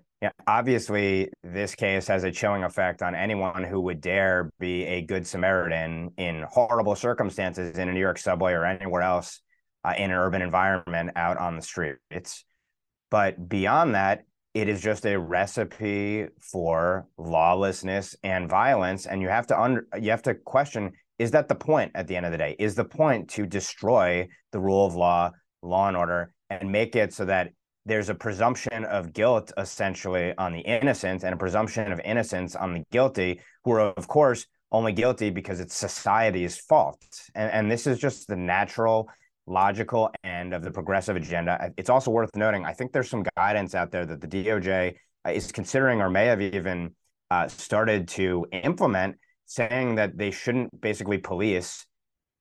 [0.48, 5.28] obviously, this case has a chilling effect on anyone who would dare be a good
[5.28, 9.42] Samaritan in horrible circumstances in a New York subway or anywhere else
[9.84, 12.46] uh, in an urban environment out on the streets.
[13.12, 19.06] But beyond that, it is just a recipe for lawlessness and violence.
[19.06, 21.92] And you have to under, you have to question: Is that the point?
[21.96, 25.32] At the end of the day, is the point to destroy the rule of law,
[25.62, 27.52] law and order, and make it so that
[27.86, 32.74] there's a presumption of guilt essentially on the innocent and a presumption of innocence on
[32.74, 37.06] the guilty, who are of course only guilty because it's society's fault.
[37.36, 39.10] And, and this is just the natural
[39.46, 41.72] logical end of the progressive agenda.
[41.78, 45.32] It's also worth noting, I think there's some guidance out there that the DOJ uh,
[45.32, 46.96] is considering or may have even
[47.32, 51.86] uh, started to implement, saying that they shouldn't basically police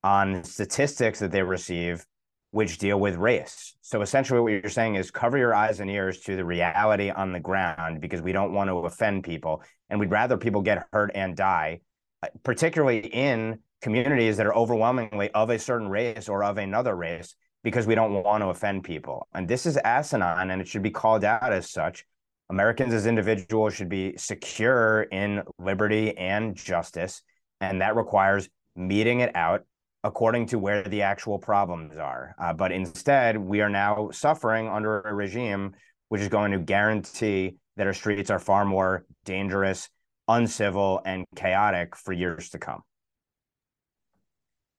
[0.03, 2.05] on statistics that they receive
[2.51, 3.75] which deal with race.
[3.81, 7.31] So essentially, what you're saying is cover your eyes and ears to the reality on
[7.31, 9.63] the ground because we don't want to offend people.
[9.89, 11.81] And we'd rather people get hurt and die,
[12.21, 17.35] uh, particularly in communities that are overwhelmingly of a certain race or of another race
[17.63, 19.27] because we don't want to offend people.
[19.33, 22.05] And this is asinine and it should be called out as such.
[22.49, 27.21] Americans as individuals should be secure in liberty and justice.
[27.59, 29.65] And that requires meeting it out
[30.05, 32.35] according to where the actual problems are.
[32.41, 35.73] Uh, but instead, we are now suffering under a regime
[36.07, 39.89] which is going to guarantee that our streets are far more dangerous,
[40.27, 42.81] uncivil, and chaotic for years to come.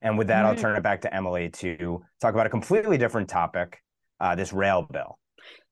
[0.04, 3.30] And with that, I'll turn it back to Emily to talk about a completely different
[3.30, 3.80] topic,
[4.20, 5.18] uh, this rail bill.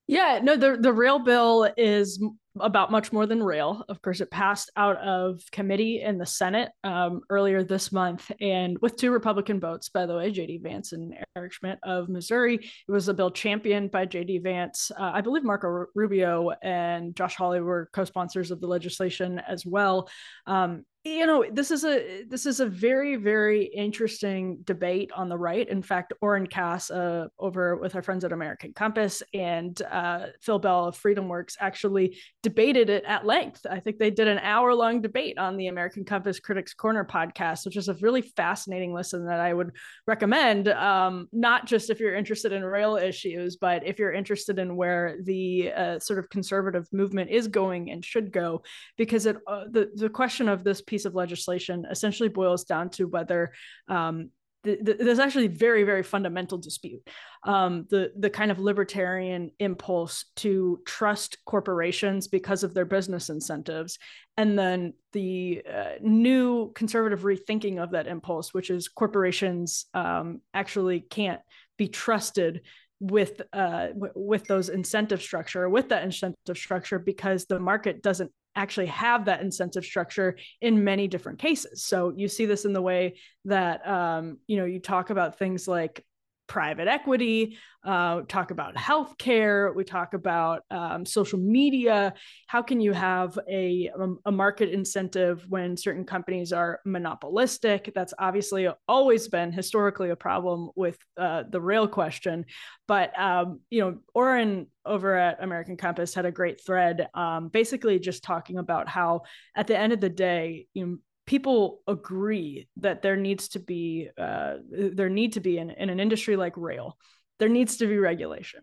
[0.07, 2.21] Yeah, no, the the rail bill is
[2.59, 3.85] about much more than rail.
[3.87, 8.77] Of course, it passed out of committee in the Senate um, earlier this month, and
[8.79, 10.59] with two Republican votes, by the way, J.D.
[10.63, 12.55] Vance and Eric Schmitt of Missouri.
[12.55, 14.39] It was a bill championed by J.D.
[14.39, 14.91] Vance.
[14.91, 20.09] Uh, I believe Marco Rubio and Josh Hawley were co-sponsors of the legislation as well.
[20.47, 25.37] Um, you know this is a this is a very very interesting debate on the
[25.37, 25.67] right.
[25.67, 30.59] In fact Oren Cass uh, over with our friends at american compass and uh, phil
[30.59, 33.65] bell of freedom works actually debated it at length.
[33.69, 37.65] I think they did an hour long debate on the american compass critics corner podcast
[37.65, 39.71] which is a really fascinating listen that i would
[40.07, 44.75] recommend um, not just if you're interested in rail issues but if you're interested in
[44.77, 48.61] where the uh, sort of conservative movement is going and should go
[48.97, 53.05] because it uh, the, the question of this piece of legislation essentially boils down to
[53.05, 53.51] whether
[53.87, 54.29] um,
[54.63, 57.01] th- th- there's actually very very fundamental dispute.
[57.43, 63.97] Um, the the kind of libertarian impulse to trust corporations because of their business incentives
[64.37, 70.99] and then the uh, new conservative rethinking of that impulse which is corporations um, actually
[71.01, 71.41] can't
[71.77, 72.61] be trusted
[72.99, 78.31] with uh, w- with those incentive structure with that incentive structure because the market doesn't
[78.55, 81.83] actually have that incentive structure in many different cases.
[81.83, 85.67] So you see this in the way that um, you know you talk about things
[85.67, 86.05] like
[86.47, 92.13] private equity, uh, talk about healthcare, we talk about um, social media.
[92.47, 97.91] How can you have a, um, a market incentive when certain companies are monopolistic?
[97.95, 102.45] That's obviously always been historically a problem with uh, the rail question.
[102.87, 107.99] But, um, you know, Oren over at American Compass had a great thread, um, basically
[107.99, 109.21] just talking about how
[109.55, 114.09] at the end of the day, you know, people agree that there needs to be
[114.17, 116.97] uh, there need to be in, in an industry like rail
[117.39, 118.61] there needs to be regulation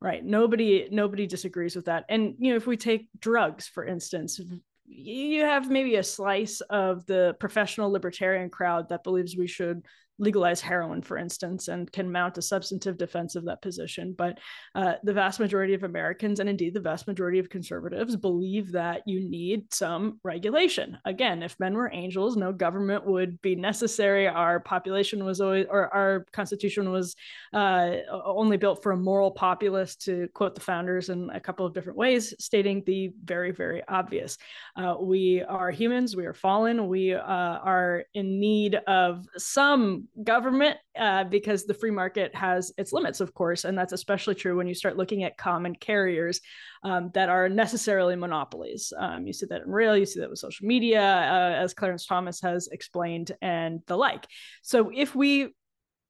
[0.00, 0.24] right?
[0.24, 2.04] Nobody nobody disagrees with that.
[2.08, 4.40] And you know if we take drugs for instance
[4.88, 9.84] you have maybe a slice of the professional libertarian crowd that believes we should
[10.18, 14.14] legalize heroin, for instance, and can mount a substantive defense of that position.
[14.16, 14.38] But
[14.74, 19.02] uh, the vast majority of Americans, and indeed the vast majority of conservatives, believe that
[19.06, 20.98] you need some regulation.
[21.04, 24.26] Again, if men were angels, no government would be necessary.
[24.26, 27.14] Our population was always, or our constitution was
[27.52, 31.74] uh, only built for a moral populace, to quote the founders in a couple of
[31.74, 34.38] different ways, stating the very, very obvious.
[34.76, 40.76] Uh, we are humans, we are fallen, we uh, are in need of some government
[40.98, 43.64] uh, because the free market has its limits, of course.
[43.64, 46.40] And that's especially true when you start looking at common carriers
[46.82, 48.92] um, that are necessarily monopolies.
[48.96, 52.06] Um, you see that in rail, you see that with social media, uh, as Clarence
[52.06, 54.26] Thomas has explained, and the like.
[54.62, 55.54] So if we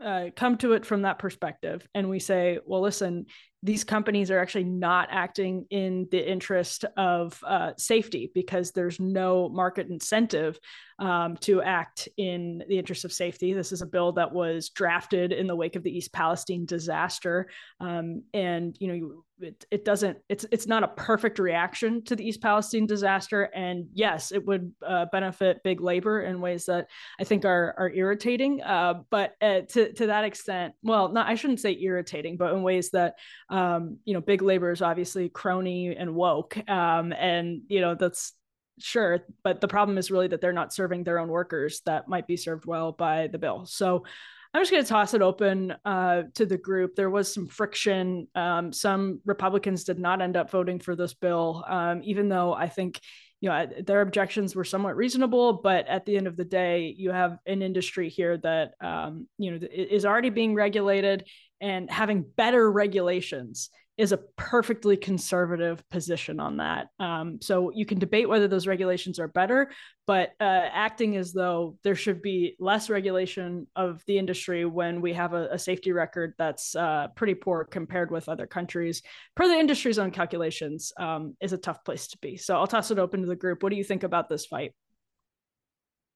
[0.05, 3.27] uh, come to it from that perspective and we say, well, listen,
[3.63, 9.49] these companies are actually not acting in the interest of uh, safety because there's no
[9.49, 10.59] market incentive
[10.99, 13.53] um, to act in the interest of safety.
[13.53, 17.49] This is a bill that was drafted in the wake of the East Palestine disaster,
[17.81, 22.27] um, and you know it, it doesn't it's it's not a perfect reaction to the
[22.27, 23.43] East Palestine disaster.
[23.43, 26.89] And yes, it would uh, benefit big labor in ways that
[27.21, 28.63] I think are are irritating.
[28.63, 32.63] Uh, but uh, to to that extent, well, not I shouldn't say irritating, but in
[32.63, 33.17] ways that
[33.51, 33.56] um,
[34.05, 38.33] you know big labor is obviously crony and woke, um, and you know that's
[38.79, 42.27] sure but the problem is really that they're not serving their own workers that might
[42.27, 43.65] be served well by the bill.
[43.67, 44.05] So
[44.53, 46.95] i'm just going to toss it open uh, to the group.
[46.95, 51.65] There was some friction um, some republicans did not end up voting for this bill
[51.69, 53.01] um, even though i think
[53.41, 57.11] you know their objections were somewhat reasonable but at the end of the day you
[57.11, 61.25] have an industry here that um, you know is already being regulated
[61.61, 66.89] and having better regulations is a perfectly conservative position on that.
[67.01, 69.71] Um, so you can debate whether those regulations are better,
[70.07, 75.15] but uh, acting as though there should be less regulation of the industry when we
[75.15, 79.03] have a, a safety record that's uh, pretty poor compared with other countries,
[79.35, 82.37] per the industry's own calculations, um, is a tough place to be.
[82.37, 83.63] So I'll toss it open to the group.
[83.63, 84.73] What do you think about this fight?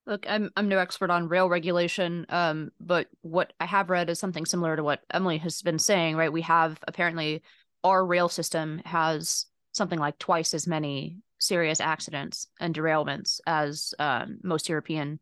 [0.07, 4.19] Look, I'm I'm no expert on rail regulation, um, but what I have read is
[4.19, 6.17] something similar to what Emily has been saying.
[6.17, 7.43] Right, we have apparently
[7.85, 14.39] our rail system has something like twice as many serious accidents and derailments as um,
[14.43, 15.21] most European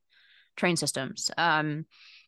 [0.56, 1.30] train systems.
[1.36, 1.86] Um,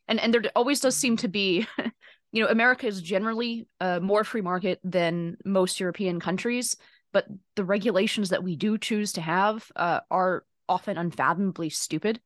[0.09, 1.67] and and there always does seem to be,
[2.33, 6.77] you know, America is generally a more free market than most European countries,
[7.13, 12.21] but the regulations that we do choose to have uh, are often unfathomably stupid.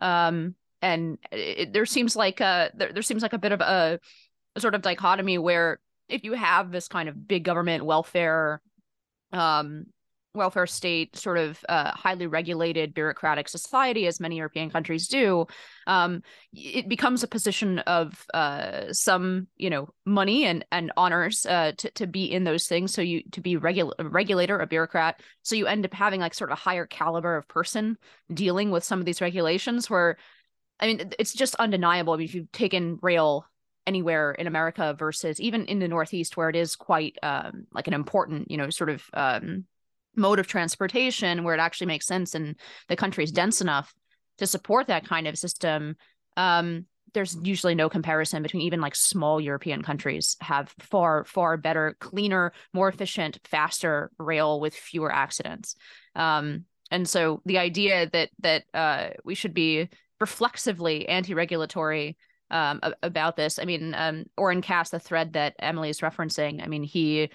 [0.00, 4.00] Um, and it, there seems like a there, there seems like a bit of a,
[4.56, 8.60] a sort of dichotomy where if you have this kind of big government welfare
[9.32, 9.84] um
[10.34, 15.46] welfare state sort of uh, highly regulated bureaucratic society as many european countries do
[15.86, 21.72] um, it becomes a position of uh, some you know money and and honors uh,
[21.76, 22.92] to, to be in those things.
[22.92, 26.34] So you to be regul- a regulator a bureaucrat so you end up having like
[26.34, 27.96] sort of a higher caliber of person
[28.32, 30.16] dealing with some of these regulations where
[30.78, 32.12] i mean it's just undeniable.
[32.14, 33.46] I mean, if you've taken rail
[33.86, 37.94] anywhere in America versus even in the Northeast where it is quite um, like an
[37.94, 39.64] important, you know, sort of um,
[40.16, 42.56] mode of transportation where it actually makes sense and
[42.88, 43.94] the country is dense enough
[44.38, 45.96] to support that kind of system.
[46.36, 51.96] Um, there's usually no comparison between even like small European countries have far, far better,
[52.00, 55.74] cleaner, more efficient, faster rail with fewer accidents.
[56.14, 59.88] Um, and so the idea that that uh, we should be
[60.20, 62.16] reflexively anti-regulatory
[62.50, 63.58] um, about this.
[63.58, 67.30] I mean, um, Oren Cass, the thread that Emily is referencing, I mean, he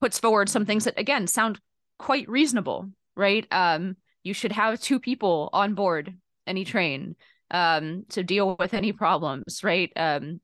[0.00, 1.60] puts forward some things that again sound
[2.02, 3.46] quite reasonable, right?
[3.52, 6.16] Um, you should have two people on board
[6.48, 7.14] any train
[7.52, 9.92] um, to deal with any problems, right?
[9.94, 10.40] Um,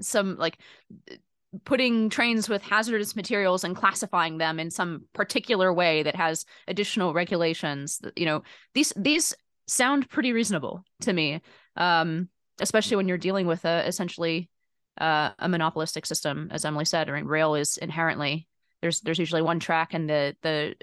[0.00, 0.58] some like
[1.64, 7.14] putting trains with hazardous materials and classifying them in some particular way that has additional
[7.14, 8.00] regulations.
[8.16, 8.42] You know,
[8.74, 9.36] these these
[9.68, 11.40] sound pretty reasonable to me.
[11.76, 12.28] Um,
[12.60, 14.50] especially when you're dealing with a essentially
[15.00, 17.08] uh, a monopolistic system, as Emily said.
[17.08, 18.47] I mean, rail is inherently
[18.82, 20.74] there's there's usually one track, and the the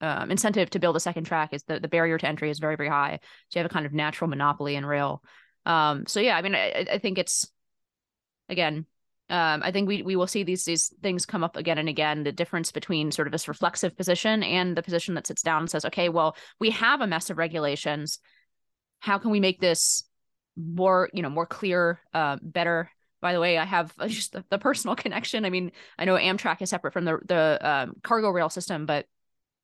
[0.00, 2.76] um, incentive to build a second track is the the barrier to entry is very
[2.76, 3.20] very high.
[3.48, 5.22] So you have a kind of natural monopoly in rail.
[5.66, 7.50] Um, so yeah, I mean, I, I think it's
[8.48, 8.86] again.
[9.28, 12.24] Um, I think we we will see these these things come up again and again.
[12.24, 15.70] The difference between sort of this reflexive position and the position that sits down and
[15.70, 18.18] says, "Okay, well, we have a mess of regulations.
[18.98, 20.02] How can we make this
[20.56, 22.90] more you know more clear uh, better
[23.20, 25.44] by the way i have just the, the, personal connection.
[25.44, 29.06] I mean i know amtrak is separate from the the um, cargo rail system but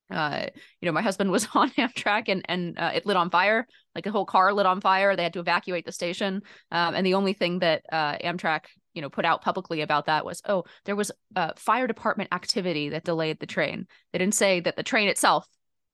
[0.09, 0.45] uh
[0.79, 3.67] you know my husband was on amtrak and and uh, it lit on fire.
[3.93, 5.15] Like the whole car lit on fire.
[5.15, 6.43] They had to evacuate the station.
[6.71, 10.25] Um, and the only thing that uh, amtrak you know put out publicly about that
[10.25, 13.87] was oh there was uh, fire department activity that delayed the train.
[14.13, 15.47] They didn't say that the train itself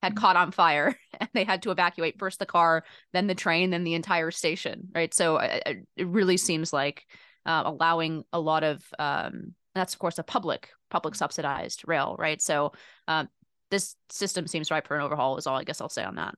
[0.04, 3.70] had caught on fire and they had to evacuate first the car, then the train,
[3.70, 4.88] then the entire station.
[4.94, 5.12] Right.
[5.14, 7.04] So uh, uh, it really seems like
[7.46, 12.16] uh, allowing a lot of, um, that's of course a public, public subsidized rail.
[12.18, 12.40] Right.
[12.40, 12.72] So
[13.08, 13.28] um,
[13.70, 16.34] this system seems ripe for an overhaul, is all I guess I'll say on that.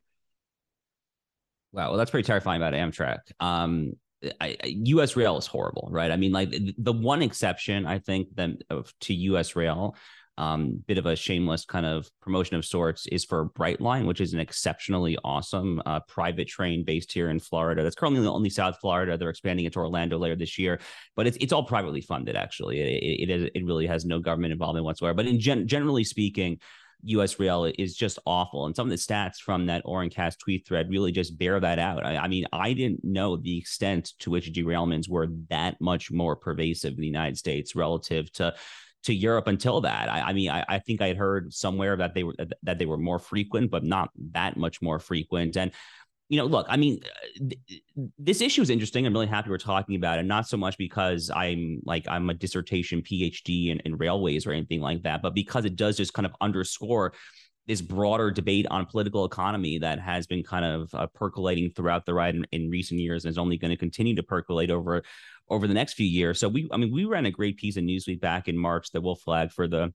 [1.73, 1.91] Wow.
[1.91, 3.19] Well, that's pretty terrifying about Amtrak.
[3.39, 3.93] Um,
[4.41, 5.15] I, U.S.
[5.15, 6.11] rail is horrible, right?
[6.11, 8.51] I mean, like the one exception I think that
[9.01, 9.55] to U.S.
[9.55, 9.95] rail
[10.39, 14.35] um, bit of a shameless kind of promotion of sorts is for Brightline, which is
[14.35, 17.83] an exceptionally awesome uh, private train based here in Florida.
[17.83, 19.17] That's currently only South Florida.
[19.17, 20.81] They're expanding it to Orlando later this year,
[21.15, 22.37] but it's it's all privately funded.
[22.37, 25.15] Actually, it it, really has no government involvement whatsoever.
[25.15, 26.59] But in gen- generally speaking.
[27.03, 28.65] US rail is just awful.
[28.65, 31.79] And some of the stats from that Oren Cass tweet thread really just bear that
[31.79, 32.05] out.
[32.05, 36.35] I, I, mean, I didn't know the extent to which derailments were that much more
[36.35, 38.55] pervasive in the United States relative to
[39.07, 40.09] to Europe until that.
[40.09, 42.87] I, I mean, I, I, think I had heard somewhere that they were that they
[42.87, 45.57] were more frequent, but not that much more frequent.
[45.57, 45.73] And
[46.29, 47.01] you know, look, I mean,
[47.39, 47.83] th-
[48.19, 49.07] this issue is interesting.
[49.07, 52.35] I'm really happy we're talking about it, not so much because I'm like I'm a
[52.35, 56.27] dissertation PhD in, in railways or anything like that, but because it does just kind
[56.27, 57.13] of underscore
[57.67, 62.15] this broader debate on political economy that has been kind of uh, percolating throughout the
[62.15, 65.03] ride in, in recent years and is only going to continue to percolate over
[65.49, 66.41] over the next few years.
[66.41, 69.01] So we, I mean, we ran a great piece in Newsweek back in March that
[69.01, 69.93] we'll flag for the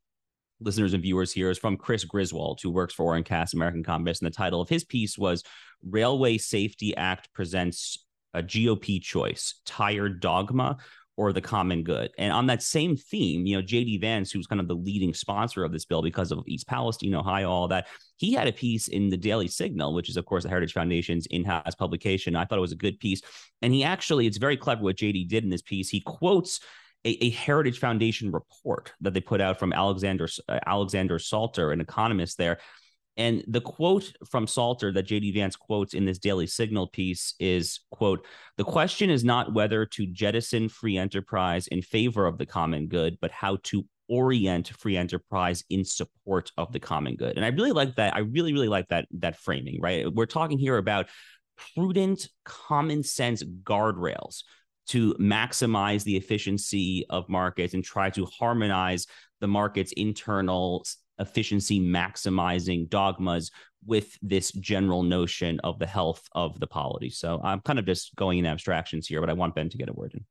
[0.59, 4.21] listeners and viewers here is from Chris Griswold, who works for Oren Cass American Compass.
[4.21, 5.43] And the title of his piece was
[5.83, 10.77] Railway Safety Act Presents a GOP Choice Tired Dogma
[11.17, 12.09] or the common good.
[12.17, 15.63] And on that same theme, you know, JD Vance, who's kind of the leading sponsor
[15.63, 19.09] of this bill because of East Palestine, Ohio, all that, he had a piece in
[19.09, 22.35] the Daily Signal, which is, of course, the Heritage Foundation's in house publication.
[22.35, 23.21] I thought it was a good piece.
[23.61, 25.89] And he actually, it's very clever what JD did in this piece.
[25.89, 26.59] He quotes
[27.03, 31.81] a, a, Heritage Foundation report that they put out from Alexander uh, Alexander Salter, an
[31.81, 32.59] economist there,
[33.21, 37.81] and the quote from Salter that JD Vance quotes in this Daily Signal piece is,
[37.91, 38.25] quote,
[38.57, 43.19] the question is not whether to jettison free enterprise in favor of the common good,
[43.21, 47.35] but how to orient free enterprise in support of the common good.
[47.35, 48.15] And I really like that.
[48.15, 50.11] I really, really like that, that framing, right?
[50.11, 51.07] We're talking here about
[51.75, 54.41] prudent, common sense guardrails
[54.87, 59.05] to maximize the efficiency of markets and try to harmonize
[59.41, 60.83] the market's internal
[61.21, 63.51] efficiency maximizing dogmas
[63.85, 67.09] with this general notion of the health of the polity.
[67.09, 69.89] So I'm kind of just going in abstractions here, but I want Ben to get
[69.89, 70.25] a word in.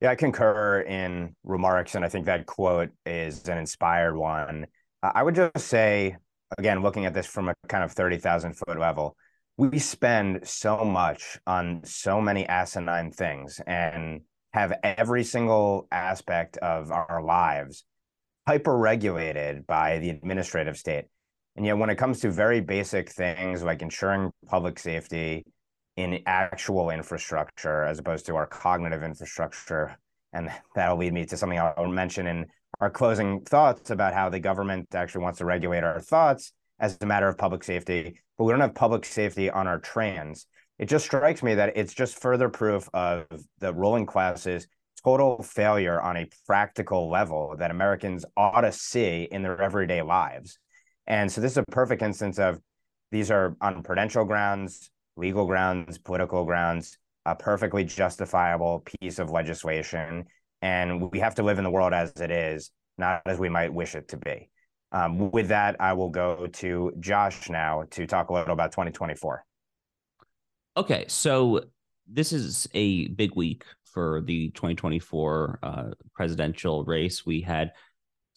[0.00, 4.68] Yeah, I concur in remarks, and I think that quote is an inspired one.
[5.02, 6.16] I would just say,
[6.56, 9.16] again, looking at this from a kind of 30,000 foot level,
[9.56, 14.20] we spend so much on so many asinine things and
[14.52, 17.84] have every single aspect of our lives
[18.48, 21.04] hyper regulated by the administrative state.
[21.54, 25.44] And yet, when it comes to very basic things like ensuring public safety
[25.98, 29.98] in actual infrastructure as opposed to our cognitive infrastructure,
[30.32, 32.46] and that'll lead me to something I'll mention in
[32.80, 37.06] our closing thoughts about how the government actually wants to regulate our thoughts as a
[37.06, 40.46] matter of public safety, but we don't have public safety on our trans.
[40.78, 43.26] It just strikes me that it's just further proof of
[43.58, 44.66] the ruling classes
[45.04, 50.58] total failure on a practical level that Americans ought to see in their everyday lives.
[51.06, 52.60] And so this is a perfect instance of
[53.10, 56.98] these are on prudential grounds, legal grounds, political grounds.
[57.26, 60.24] a perfectly justifiable piece of legislation.
[60.62, 63.72] And we have to live in the world as it is, not as we might
[63.72, 64.48] wish it to be.
[64.92, 69.44] Um, with that, I will go to Josh now to talk a little about 2024.
[70.78, 71.64] Okay, so
[72.06, 75.84] this is a big week for the 2024 uh,
[76.14, 77.24] presidential race.
[77.26, 77.72] We had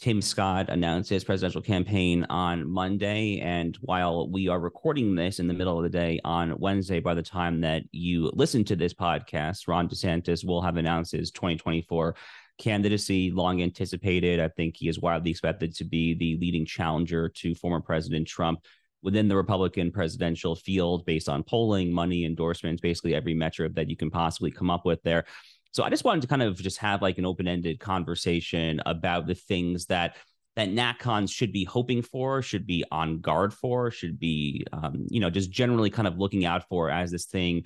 [0.02, 3.40] Tim Scott announced his presidential campaign on Monday.
[3.40, 7.14] And while we are recording this in the middle of the day on Wednesday, by
[7.14, 12.16] the time that you listen to this podcast, Ron DeSantis will have announced his 2024
[12.58, 14.40] candidacy, long anticipated.
[14.40, 18.66] I think he is widely expected to be the leading challenger to former President Trump
[19.04, 23.96] within the Republican presidential field based on polling, money, endorsements, basically every metric that you
[23.96, 25.26] can possibly come up with there.
[25.72, 29.36] So I just wanted to kind of just have like an open-ended conversation about the
[29.36, 30.16] things that
[30.58, 35.20] that NatCons should be hoping for, should be on guard for, should be um, you
[35.20, 37.64] know just generally kind of looking out for as this thing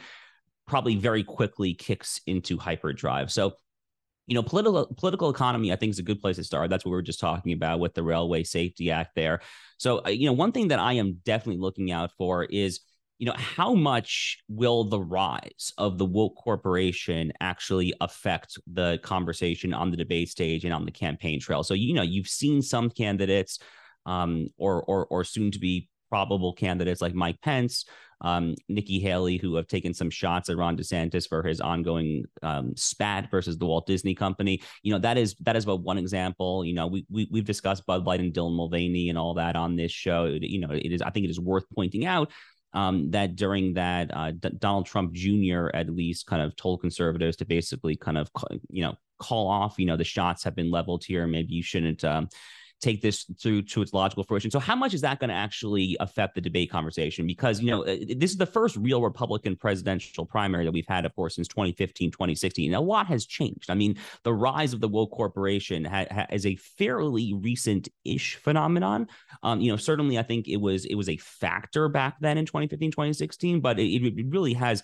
[0.68, 3.32] probably very quickly kicks into hyperdrive.
[3.32, 3.54] So
[4.28, 6.92] you know political political economy i think is a good place to start that's what
[6.92, 9.42] we were just talking about with the railway safety act there
[9.78, 12.82] so uh, you know one thing that i am definitely looking out for is
[13.18, 19.74] you know, how much will the rise of the woke corporation actually affect the conversation
[19.74, 21.64] on the debate stage and on the campaign trail?
[21.64, 23.60] So, you know, you've seen some candidates
[24.06, 27.86] um, or, or, or soon to be probable candidates like Mike Pence,
[28.22, 32.76] um, Nikki Haley, who have taken some shots at Ron DeSantis for his ongoing um,
[32.76, 34.62] spat versus the Walt Disney Company.
[34.84, 36.66] You know that is that is but one example.
[36.66, 39.76] You know we, we we've discussed Bud Light and Dylan Mulvaney and all that on
[39.76, 40.26] this show.
[40.26, 42.32] You know it is I think it is worth pointing out
[42.76, 45.70] um, that during that uh, D- Donald Trump Jr.
[45.74, 48.30] at least kind of told conservatives to basically kind of
[48.70, 52.04] you know call off you know the shots have been leveled here maybe you shouldn't
[52.04, 52.28] um,
[52.82, 54.52] take this through to its logical fruition.
[54.52, 57.26] So how much is that going to actually affect the debate conversation?
[57.26, 61.06] Because, you know, uh, this is the first real Republican presidential primary that we've had,
[61.06, 62.74] of course, since 2015, 2016.
[62.74, 63.70] And a lot has changed.
[63.70, 69.08] I mean, the rise of the woke corporation ha- ha- is a fairly recent-ish phenomenon.
[69.44, 72.46] Um, you know, certainly I think it was it was a factor back then in
[72.46, 74.84] 2015, 2016, but it, it really has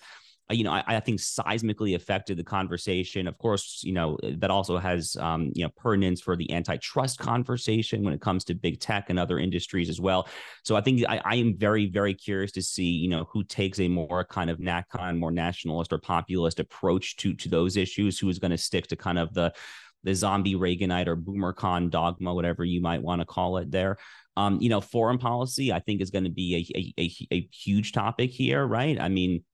[0.50, 3.26] you know, I, I, think seismically affected the conversation.
[3.26, 8.02] Of course, you know, that also has, um, you know, pertinence for the antitrust conversation
[8.02, 10.28] when it comes to big tech and other industries as well.
[10.64, 13.78] So I think I, I am very, very curious to see, you know, who takes
[13.80, 18.28] a more kind of NatCon, more nationalist or populist approach to to those issues, who
[18.28, 19.52] is going to stick to kind of the
[20.04, 23.98] the zombie Reaganite or boomercon dogma, whatever you might want to call it there.
[24.36, 27.48] Um, you know, foreign policy, I think, is going to be a, a, a, a
[27.52, 28.98] huge topic here, right?
[28.98, 29.44] I mean,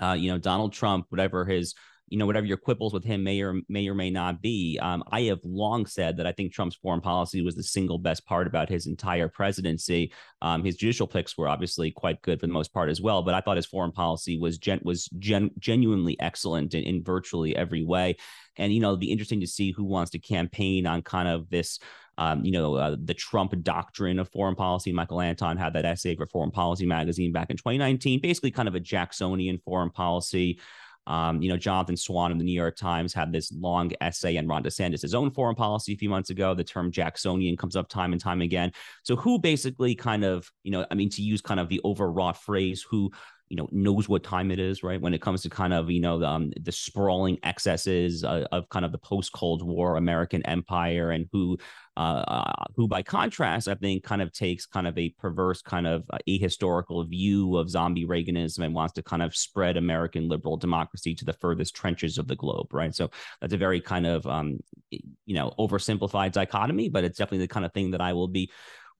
[0.00, 1.74] uh, you know, Donald Trump, whatever his,
[2.08, 4.78] you know, whatever your quibbles with him may or may or may not be.
[4.82, 8.26] Um, I have long said that I think Trump's foreign policy was the single best
[8.26, 10.12] part about his entire presidency.
[10.42, 13.34] Um, his judicial picks were obviously quite good for the most part as well, but
[13.34, 17.84] I thought his foreign policy was gen- was gen- genuinely excellent in, in virtually every
[17.84, 18.16] way.
[18.56, 21.48] And you know, it'd be interesting to see who wants to campaign on kind of
[21.48, 21.78] this
[22.20, 24.92] um, you know, uh, the Trump doctrine of foreign policy.
[24.92, 28.74] Michael Anton had that essay for Foreign Policy magazine back in 2019, basically kind of
[28.74, 30.60] a Jacksonian foreign policy.
[31.06, 34.46] Um, you know, Jonathan Swan in the New York Times had this long essay on
[34.46, 36.52] Ron DeSantis' own foreign policy a few months ago.
[36.52, 38.70] The term Jacksonian comes up time and time again.
[39.02, 42.36] So, who basically kind of, you know, I mean, to use kind of the overwrought
[42.36, 43.10] phrase, who
[43.50, 45.00] you know knows what time it is right?
[45.00, 48.68] When it comes to kind of you know the, um, the sprawling excesses uh, of
[48.68, 51.58] kind of the post cold war american empire and who
[51.96, 55.86] uh, uh, who by contrast i think kind of takes kind of a perverse kind
[55.86, 60.56] of uh, ahistorical view of zombie reaganism and wants to kind of spread american liberal
[60.56, 62.94] democracy to the furthest trenches of the globe right?
[62.94, 67.48] So that's a very kind of um, you know oversimplified dichotomy but it's definitely the
[67.48, 68.50] kind of thing that i will be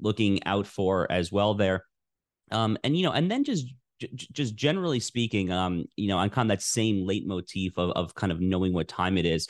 [0.00, 1.84] looking out for as well there.
[2.50, 3.66] Um, and you know, and then just
[4.32, 8.32] just generally speaking, um, you know, on kind of that same leitmotif of of kind
[8.32, 9.48] of knowing what time it is,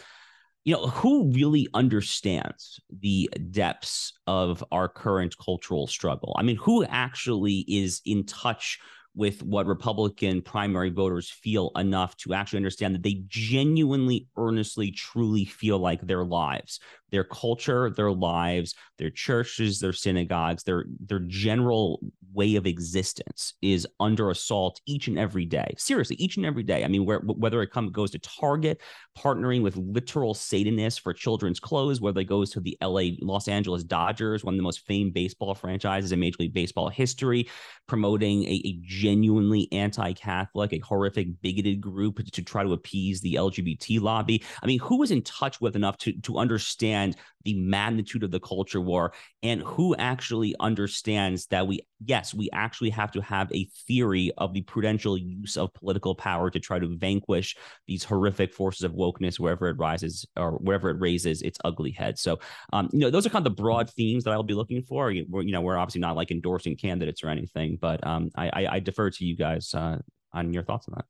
[0.65, 6.35] you know, who really understands the depths of our current cultural struggle?
[6.39, 8.79] I mean, who actually is in touch
[9.15, 15.45] with what Republican primary voters feel enough to actually understand that they genuinely, earnestly, truly
[15.45, 16.79] feel like their lives,
[17.11, 22.01] their culture, their lives, their churches, their synagogues, their their general
[22.33, 25.75] way of existence is under assault each and every day.
[25.77, 26.85] Seriously, each and every day.
[26.85, 28.81] I mean, where, whether it comes goes to Target
[29.19, 33.83] partnering with literal Satanists for children's clothes, whether it goes to the LA Los Angeles
[33.83, 37.49] Dodgers, one of the most famed baseball franchises in Major League Baseball history,
[37.87, 44.01] promoting a, a genuinely anti-Catholic, a horrific bigoted group to, try to appease the LGBT
[44.01, 44.43] lobby.
[44.63, 48.31] I mean, who is in touch with enough to to understand understand the magnitude of
[48.31, 53.51] the culture war and who actually understands that we yes we actually have to have
[53.55, 58.53] a theory of the prudential use of political power to try to vanquish these horrific
[58.53, 62.39] forces of wokeness wherever it rises or wherever it raises its ugly head so
[62.75, 65.11] um, you know those are kind of the broad themes that i'll be looking for
[65.11, 68.81] you know we're obviously not like endorsing candidates or anything but um, I, I, I
[68.81, 69.97] defer to you guys uh,
[70.35, 71.07] on your thoughts on that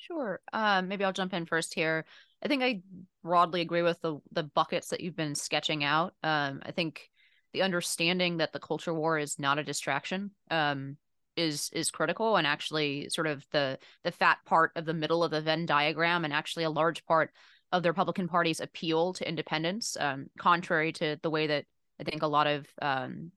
[0.00, 0.40] Sure.
[0.52, 2.04] Um, maybe I'll jump in first here.
[2.42, 2.82] I think I
[3.22, 6.14] broadly agree with the the buckets that you've been sketching out.
[6.22, 7.10] Um, I think
[7.52, 10.96] the understanding that the culture war is not a distraction um,
[11.36, 15.30] is is critical and actually sort of the the fat part of the middle of
[15.30, 17.32] the Venn diagram and actually a large part
[17.72, 21.64] of the Republican Party's appeal to independents, um, contrary to the way that
[22.00, 23.32] I think a lot of um,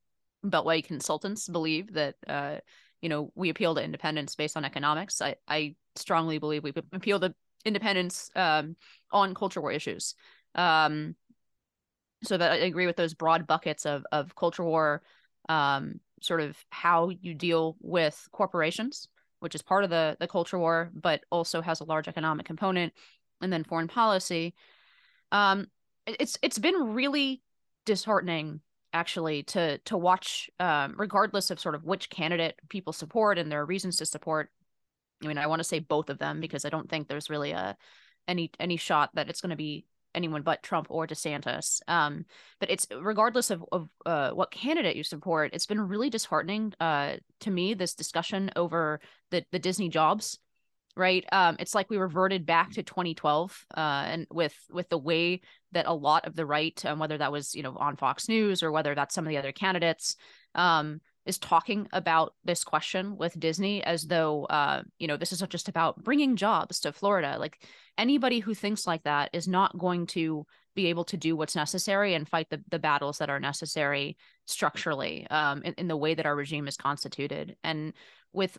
[0.45, 2.57] Beltway consultants believe that uh,
[3.01, 5.21] you know we appeal to independents based on economics.
[5.21, 7.33] I I strongly believe we appeal to
[7.65, 8.75] independents um,
[9.11, 10.15] on culture war issues.
[10.55, 11.15] Um,
[12.23, 15.01] so that I agree with those broad buckets of of culture war,
[15.49, 19.07] um, sort of how you deal with corporations,
[19.39, 22.93] which is part of the the culture war, but also has a large economic component,
[23.41, 24.53] and then foreign policy.
[25.31, 25.67] Um,
[26.05, 27.41] it's it's been really
[27.85, 28.61] disheartening
[28.93, 33.61] actually to to watch um, regardless of sort of which candidate people support and there
[33.61, 34.49] are reasons to support
[35.23, 37.51] I mean, I want to say both of them because I don't think there's really
[37.51, 37.77] a
[38.27, 41.81] any any shot that it's going to be anyone but Trump or DeSantis.
[41.87, 42.25] Um,
[42.59, 47.17] but it's regardless of, of uh, what candidate you support, it's been really disheartening uh,
[47.41, 48.99] to me this discussion over
[49.29, 50.39] the the Disney jobs.
[50.97, 55.39] Right, um, it's like we reverted back to 2012, uh, and with with the way
[55.71, 58.61] that a lot of the right, um, whether that was you know on Fox News
[58.61, 60.17] or whether that's some of the other candidates,
[60.53, 65.43] um, is talking about this question with Disney as though, uh, you know, this is
[65.49, 67.37] just about bringing jobs to Florida.
[67.39, 67.63] Like
[67.97, 72.13] anybody who thinks like that is not going to be able to do what's necessary
[72.13, 76.25] and fight the, the battles that are necessary structurally um, in, in the way that
[76.25, 77.55] our regime is constituted.
[77.63, 77.93] And
[78.33, 78.57] with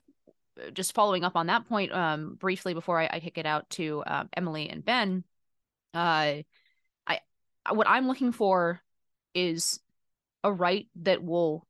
[0.61, 3.69] uh, just following up on that point um, briefly before I, I kick it out
[3.71, 5.25] to uh, Emily and Ben,
[5.95, 6.43] uh,
[7.07, 7.21] I
[7.71, 8.81] what I'm looking for
[9.35, 9.81] is
[10.45, 11.67] a right that will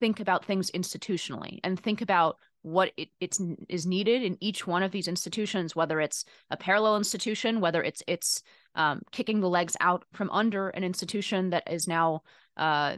[0.00, 4.82] think about things institutionally and think about what it, it's is needed in each one
[4.82, 8.42] of these institutions whether it's a parallel institution whether it's it's
[8.74, 12.22] um, kicking the legs out from under an institution that is now
[12.56, 12.96] uh,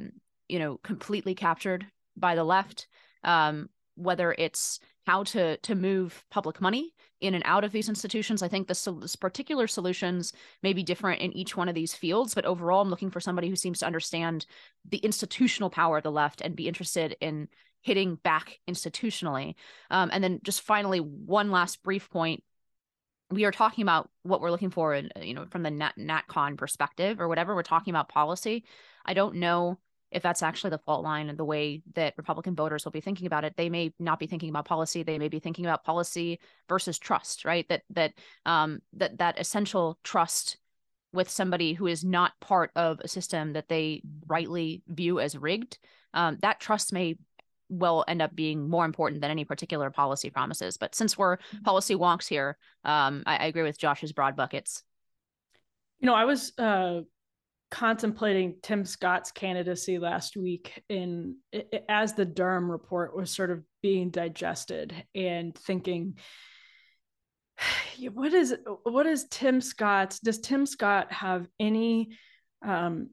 [0.49, 1.87] you know completely captured
[2.17, 2.89] by the left
[3.25, 8.43] um, whether it's how to to move public money in and out of these institutions.
[8.43, 12.35] I think the this particular solutions may be different in each one of these fields,
[12.35, 14.47] but overall, I'm looking for somebody who seems to understand
[14.89, 17.49] the institutional power of the left and be interested in
[17.81, 19.55] hitting back institutionally.
[19.91, 22.43] Um, and then just finally, one last brief point.
[23.31, 26.57] We are talking about what we're looking for, in, you know, from the Nat NatCon
[26.57, 27.55] perspective or whatever.
[27.55, 28.65] We're talking about policy.
[29.05, 29.79] I don't know
[30.11, 33.27] if that's actually the fault line and the way that Republican voters will be thinking
[33.27, 35.03] about it, they may not be thinking about policy.
[35.03, 37.69] They may be thinking about policy versus trust, right?
[37.69, 38.15] That that
[38.47, 40.59] um that that essential trust
[41.13, 45.79] with somebody who is not part of a system that they rightly view as rigged.
[46.15, 47.17] Um, that trust may
[47.71, 50.77] well end up being more important than any particular policy promises.
[50.77, 51.63] But since we're mm-hmm.
[51.63, 54.83] policy wonks here, um, I, I agree with Josh's broad buckets.
[56.01, 57.01] You know, I was uh,
[57.71, 61.37] contemplating Tim Scott's candidacy last week in
[61.89, 66.17] as the Durham report was sort of being digested and thinking
[68.13, 68.55] what is
[68.85, 72.11] what is Tim Scott's does Tim Scott have any
[72.63, 73.11] um,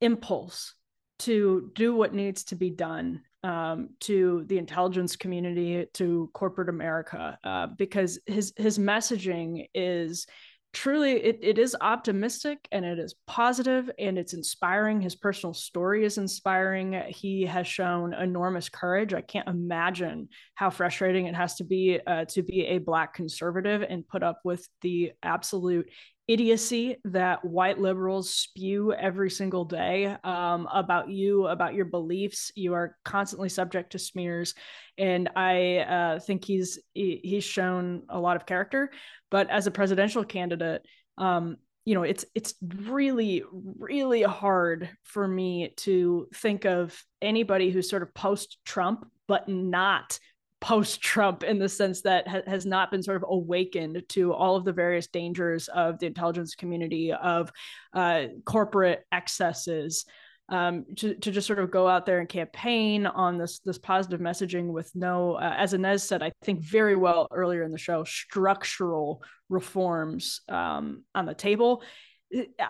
[0.00, 0.74] impulse
[1.20, 7.38] to do what needs to be done um, to the intelligence community to corporate America?
[7.44, 10.26] Uh, because his his messaging is
[10.74, 15.00] truly it, it is optimistic and it is positive and it's inspiring.
[15.00, 17.00] His personal story is inspiring.
[17.08, 19.14] He has shown enormous courage.
[19.14, 23.82] I can't imagine how frustrating it has to be uh, to be a black conservative
[23.88, 25.88] and put up with the absolute
[26.26, 32.50] idiocy that white liberals spew every single day um, about you, about your beliefs.
[32.54, 34.54] You are constantly subject to smears,
[34.96, 38.90] and I uh, think he's he, he's shown a lot of character.
[39.30, 40.82] But as a presidential candidate,
[41.18, 47.90] um, you know, it's it's really really hard for me to think of anybody who's
[47.90, 50.18] sort of post Trump, but not
[50.64, 54.56] post Trump in the sense that ha- has not been sort of awakened to all
[54.56, 57.52] of the various dangers of the intelligence community, of
[57.92, 60.06] uh, corporate excesses.
[60.48, 64.20] Um, to, to just sort of go out there and campaign on this this positive
[64.20, 68.04] messaging with no, uh, as Inez said, I think very well earlier in the show,
[68.04, 71.82] structural reforms um, on the table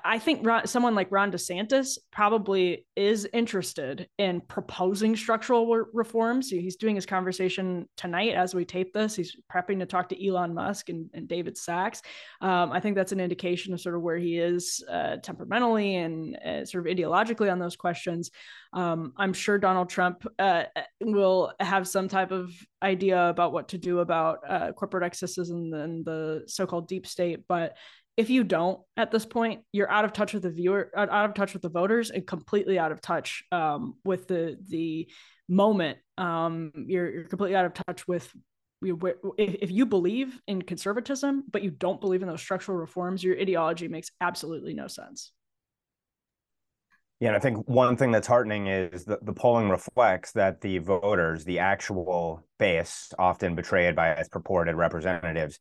[0.05, 6.51] I think Ron, someone like Ron DeSantis probably is interested in proposing structural re- reforms.
[6.51, 9.17] He's doing his conversation tonight as we tape this.
[9.17, 12.03] He's prepping to talk to Elon Musk and, and David Sacks.
[12.41, 16.37] Um, I think that's an indication of sort of where he is uh, temperamentally and
[16.37, 18.31] uh, sort of ideologically on those questions.
[18.73, 20.65] Um, I'm sure Donald Trump uh,
[21.01, 22.53] will have some type of
[22.83, 27.45] idea about what to do about uh, corporate excesses and, and the so-called deep state,
[27.49, 27.77] but
[28.17, 31.35] if you don't at this point you're out of touch with the viewer out of
[31.35, 35.09] touch with the voters and completely out of touch um, with the the
[35.49, 35.99] moment.
[36.17, 38.31] Um, you're, you're completely out of touch with
[39.39, 43.89] if you believe in conservatism but you don't believe in those structural reforms your ideology
[43.89, 45.33] makes absolutely no sense.
[47.21, 50.79] Yeah, and I think one thing that's heartening is that the polling reflects that the
[50.79, 55.59] voters, the actual base, often betrayed by its purported representatives,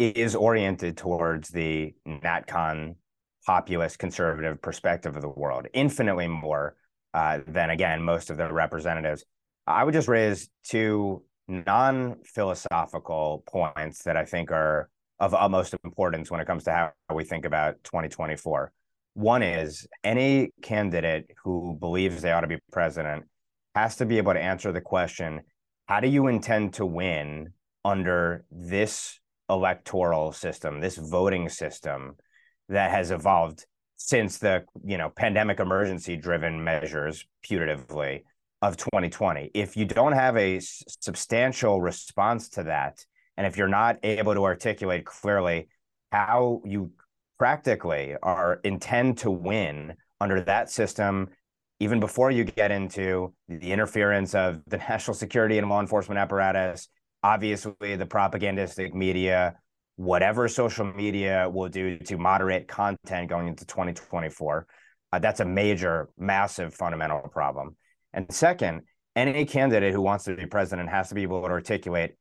[0.00, 2.94] is oriented towards the natcon
[3.46, 6.76] populist conservative perspective of the world infinitely more
[7.14, 9.24] uh, than again most of the representatives.
[9.66, 14.88] I would just raise two non-philosophical points that i think are
[15.18, 18.72] of utmost importance when it comes to how we think about 2024
[19.14, 23.24] one is any candidate who believes they ought to be president
[23.74, 25.40] has to be able to answer the question
[25.86, 27.52] how do you intend to win
[27.84, 29.19] under this
[29.50, 32.16] electoral system, this voting system
[32.70, 33.66] that has evolved
[34.00, 38.22] since the you know pandemic emergency driven measures putatively
[38.62, 43.04] of 2020 if you don't have a s- substantial response to that
[43.36, 45.68] and if you're not able to articulate clearly
[46.12, 46.90] how you
[47.38, 51.28] practically are intend to win under that system
[51.78, 56.88] even before you get into the interference of the national security and law enforcement apparatus
[57.22, 59.56] obviously the propagandistic media,
[59.96, 64.66] whatever social media will do to moderate content going into 2024.
[65.12, 67.76] Uh, that's a major, massive fundamental problem.
[68.12, 68.82] And second,
[69.16, 72.14] any candidate who wants to be president has to be able to articulate,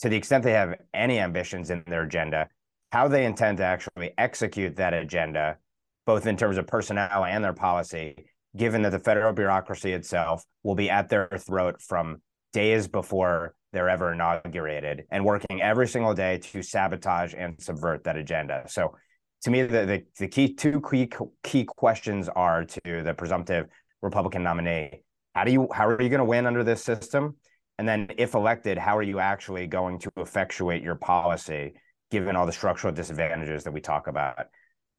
[0.00, 2.48] to the extent they have any ambitions in their agenda,
[2.92, 5.58] how they intend to actually execute that agenda,
[6.06, 8.26] both in terms of personnel and their policy,
[8.56, 12.22] given that the federal bureaucracy itself will be at their throat from
[12.52, 18.16] days before they're ever inaugurated and working every single day to sabotage and subvert that
[18.16, 18.64] agenda.
[18.66, 18.94] So
[19.42, 21.10] to me, the, the, the key two key
[21.44, 23.66] key questions are to the presumptive
[24.02, 25.02] Republican nominee.
[25.34, 27.36] How do you how are you going to win under this system?
[27.78, 31.74] And then if elected, how are you actually going to effectuate your policy
[32.10, 34.46] given all the structural disadvantages that we talk about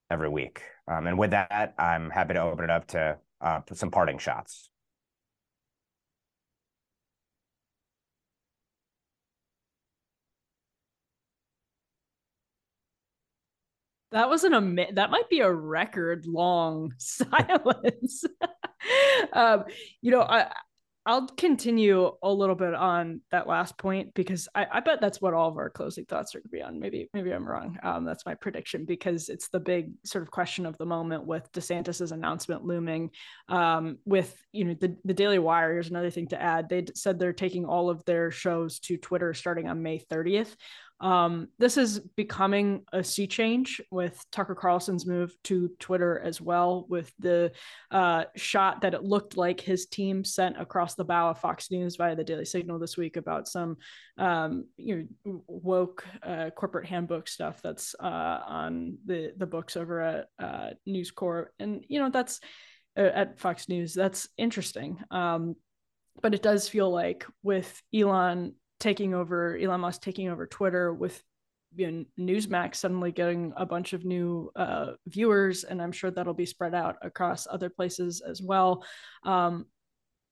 [0.09, 0.61] every week?
[0.87, 4.69] Um, and with that, I'm happy to open it up to uh, some parting shots.
[14.11, 18.23] That was an ama- that might be a record long silence.
[19.33, 19.65] um,
[20.01, 20.51] you know, I
[21.09, 25.33] I'll continue a little bit on that last point because I, I bet that's what
[25.33, 26.79] all of our closing thoughts are going to be on.
[26.79, 27.79] Maybe maybe I'm wrong.
[27.81, 31.51] Um, that's my prediction because it's the big sort of question of the moment with
[31.51, 33.09] DeSantis's announcement looming.
[33.47, 35.73] Um, with you know the the Daily Wire.
[35.73, 36.69] Here's another thing to add.
[36.69, 40.55] They said they're taking all of their shows to Twitter starting on May 30th.
[41.01, 46.85] Um, this is becoming a sea change with Tucker Carlson's move to Twitter as well,
[46.89, 47.51] with the
[47.89, 51.95] uh, shot that it looked like his team sent across the bow of Fox News
[51.95, 53.77] via the Daily Signal this week about some
[54.17, 60.01] um, you know woke uh, corporate handbook stuff that's uh, on the the books over
[60.01, 62.41] at uh, News Corp, and you know that's
[62.97, 63.93] uh, at Fox News.
[63.93, 64.99] That's interesting.
[65.11, 65.55] Um,
[66.21, 71.21] but it does feel like with Elon taking over Elon Musk taking over Twitter with
[71.75, 76.33] you know, Newsmax suddenly getting a bunch of new uh, viewers, and I'm sure that'll
[76.33, 78.83] be spread out across other places as well.
[79.23, 79.67] Um,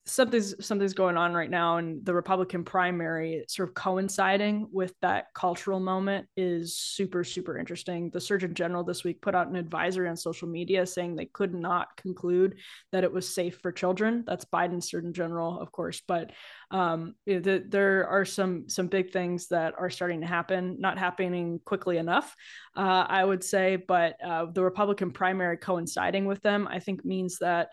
[0.08, 5.26] something's something's going on right now and the republican primary sort of coinciding with that
[5.34, 8.10] cultural moment is super super interesting.
[8.10, 11.54] The surgeon general this week put out an advisory on social media saying they could
[11.54, 12.56] not conclude
[12.92, 14.24] that it was safe for children.
[14.26, 16.32] That's biden's surgeon general of course but
[16.70, 20.78] um, you know, the, there are some some big things that are starting to happen
[20.80, 22.36] not happening quickly enough
[22.76, 27.38] uh, i would say but uh, the republican primary coinciding with them i think means
[27.40, 27.70] that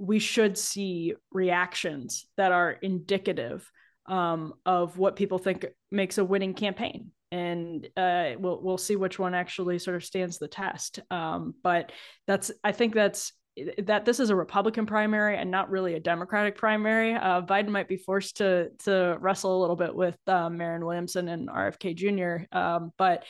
[0.00, 3.70] we should see reactions that are indicative
[4.06, 9.18] um, of what people think makes a winning campaign and uh, we'll we'll see which
[9.18, 10.98] one actually sort of stands the test.
[11.10, 11.92] Um, but
[12.26, 13.32] that's I think that's
[13.78, 17.14] that this is a Republican primary and not really a Democratic primary.
[17.14, 21.28] Uh, Biden might be forced to to wrestle a little bit with uh, Marianne Williamson
[21.28, 22.56] and RFK Jr.
[22.56, 23.24] Um, but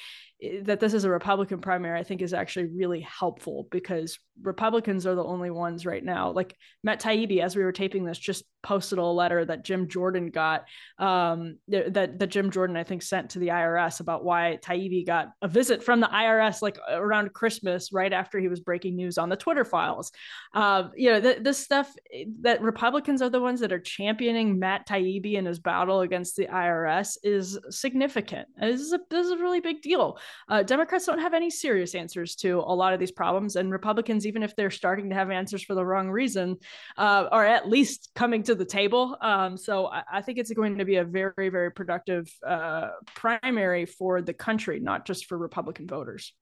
[0.63, 5.15] that this is a Republican primary, I think is actually really helpful because Republicans are
[5.15, 6.31] the only ones right now.
[6.31, 10.31] Like Matt Taibbi, as we were taping this, just posted a letter that Jim Jordan
[10.31, 10.65] got,
[10.99, 15.29] um, that that Jim Jordan I think sent to the IRS about why Taibbi got
[15.43, 19.29] a visit from the IRS like around Christmas, right after he was breaking news on
[19.29, 20.10] the Twitter files.
[20.53, 21.95] Uh, you know, th- this stuff
[22.41, 26.47] that Republicans are the ones that are championing Matt Taibbi in his battle against the
[26.47, 28.49] IRS is significant.
[28.61, 30.19] This is a this is a really big deal.
[30.49, 34.27] Uh, Democrats don't have any serious answers to a lot of these problems, and Republicans,
[34.27, 36.57] even if they're starting to have answers for the wrong reason,
[36.99, 39.17] uh, are at least coming to the table.
[39.21, 43.87] Um, so I, I, think it's going to be a very, very productive uh, primary
[43.87, 46.33] for the country, not just for Republican voters.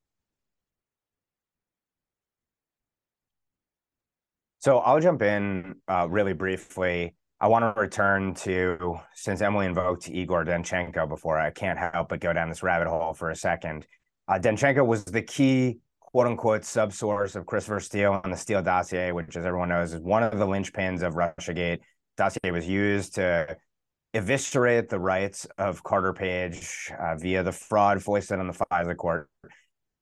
[4.59, 7.15] So I'll jump in uh, really briefly.
[7.39, 12.19] I want to return to since Emily invoked Igor Danchenko before, I can't help but
[12.19, 13.87] go down this rabbit hole for a second.
[14.27, 19.13] Uh, Danchenko was the key quote unquote subsource of Christopher Steele on the Steele dossier,
[19.13, 21.79] which, as everyone knows, is one of the linchpins of Russiagate.
[22.17, 23.55] Dossier was used to
[24.13, 29.29] eviscerate the rights of Carter Page uh, via the fraud foisted on the FISA court.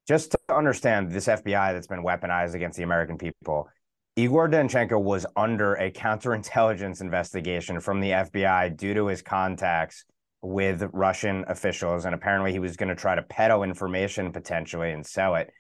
[0.08, 3.68] Just to understand this FBI that's been weaponized against the American people,
[4.18, 10.06] Igor Danchenko was under a counterintelligence investigation from the FBI due to his contacts
[10.42, 12.04] with Russian officials.
[12.04, 15.52] And apparently, he was going to try to peddle information potentially and sell it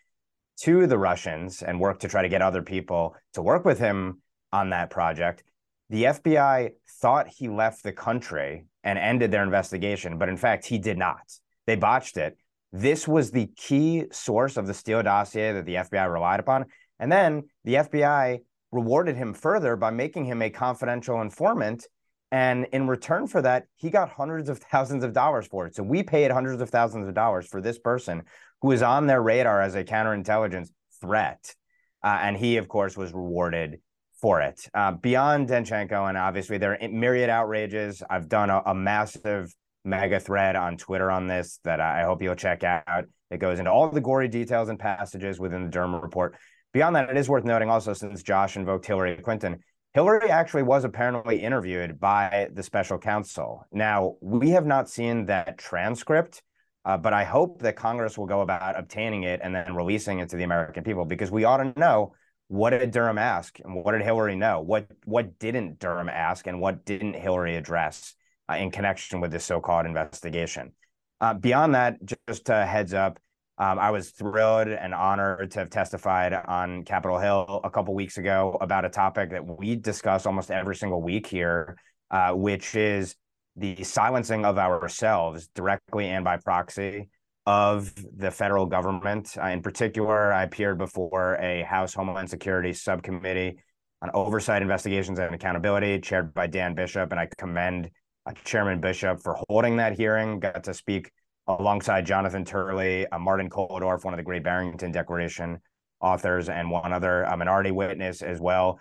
[0.61, 4.23] to the Russians and work to try to get other people to work with him
[4.51, 5.43] on that project.
[5.91, 10.79] The FBI thought he left the country and ended their investigation, but in fact, he
[10.79, 11.21] did not.
[11.67, 12.35] They botched it.
[12.73, 16.65] This was the key source of the Steele dossier that the FBI relied upon.
[16.99, 18.39] And then the FBI
[18.71, 21.87] rewarded him further by making him a confidential informant.
[22.31, 25.75] And in return for that, he got hundreds of thousands of dollars for it.
[25.75, 28.23] So we paid hundreds of thousands of dollars for this person
[28.61, 30.69] who was on their radar as a counterintelligence
[30.99, 31.55] threat.
[32.03, 33.79] Uh, and he, of course, was rewarded
[34.21, 34.67] for it.
[34.73, 38.03] Uh, beyond Danchenko, and obviously there are myriad outrages.
[38.09, 39.53] I've done a, a massive
[39.85, 43.05] mega thread on Twitter on this that I hope you'll check out.
[43.29, 46.35] It goes into all the gory details and passages within the Durham report.
[46.77, 49.63] Beyond that, it is worth noting also, since Josh invoked Hillary Clinton,
[49.95, 53.65] Hillary actually was apparently interviewed by the special counsel.
[53.71, 56.43] Now, we have not seen that transcript,
[56.85, 60.29] uh, but I hope that Congress will go about obtaining it and then releasing it
[60.29, 62.13] to the American people because we ought to know
[62.47, 64.61] what did Durham ask and what did Hillary know?
[64.61, 68.13] What what didn't Durham ask and what didn't Hillary address
[68.51, 70.73] uh, in connection with this so-called investigation?
[71.19, 71.97] Uh, beyond that,
[72.27, 73.17] just a heads up,
[73.59, 78.17] um, I was thrilled and honored to have testified on Capitol Hill a couple weeks
[78.17, 81.75] ago about a topic that we discuss almost every single week here,
[82.11, 83.15] uh, which is
[83.55, 87.09] the silencing of ourselves directly and by proxy
[87.47, 89.35] of the federal government.
[89.41, 93.57] Uh, in particular, I appeared before a House Homeland Security subcommittee
[94.03, 97.89] on oversight, investigations, and accountability, chaired by Dan Bishop, and I commend
[98.27, 100.39] uh, Chairman Bishop for holding that hearing.
[100.39, 101.09] Got to speak
[101.47, 105.59] alongside Jonathan Turley, uh, Martin Kulldorff, one of the Great Barrington Declaration
[106.01, 108.79] authors, and one other a minority witness as well,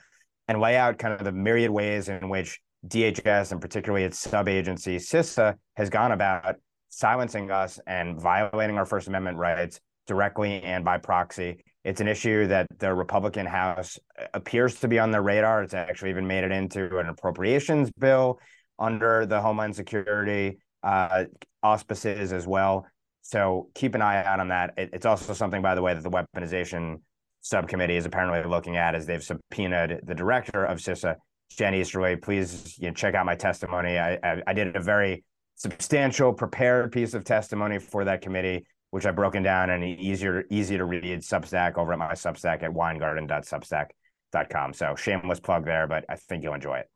[0.48, 4.96] and lay out kind of the myriad ways in which DHS and particularly its sub-agency
[4.96, 6.56] CISA has gone about
[6.88, 11.64] silencing us and violating our First Amendment rights directly and by proxy.
[11.84, 13.98] It's an issue that the Republican House
[14.34, 15.62] appears to be on their radar.
[15.62, 18.40] It's actually even made it into an appropriations bill
[18.78, 21.24] under the Homeland Security uh,
[21.66, 22.86] auspices as well.
[23.22, 24.74] So keep an eye out on that.
[24.76, 27.00] It, it's also something, by the way, that the weaponization
[27.40, 31.16] subcommittee is apparently looking at as they've subpoenaed the director of CISA,
[31.50, 32.16] Jen Easterly.
[32.16, 33.98] Please you know, check out my testimony.
[33.98, 35.24] I, I, I did a very
[35.56, 40.76] substantial, prepared piece of testimony for that committee, which I've broken down and easier easy
[40.76, 44.72] to read Substack over at my Substack at weingarten.substack.com.
[44.72, 46.88] So shameless plug there, but I think you'll enjoy it.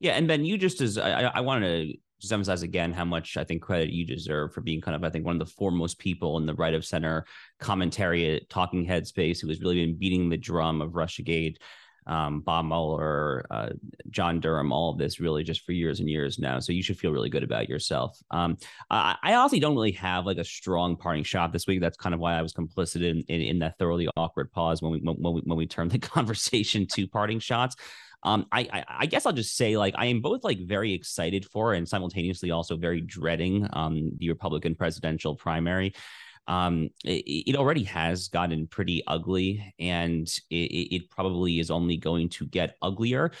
[0.00, 3.36] Yeah, and Ben, you just as I, I wanted to just emphasize again how much
[3.36, 5.98] I think credit you deserve for being kind of I think one of the foremost
[5.98, 7.26] people in the right of center
[7.60, 11.56] commentary talking head space who has really been beating the drum of RussiaGate,
[12.08, 13.68] um, Bob Mueller, uh,
[14.10, 16.58] John Durham, all of this really just for years and years now.
[16.58, 18.18] So you should feel really good about yourself.
[18.30, 18.56] Um,
[18.90, 21.80] I, I honestly don't really have like a strong parting shot this week.
[21.80, 24.92] That's kind of why I was complicit in in, in that thoroughly awkward pause when
[24.92, 27.76] we when we when we turned the conversation to parting shots.
[28.24, 31.44] Um, I, I, I guess I'll just say like I am both like very excited
[31.44, 35.94] for and simultaneously also very dreading um the Republican presidential primary.
[36.48, 42.30] um, it, it, already has gotten pretty ugly, and it, it probably is only going
[42.30, 43.32] to get uglier.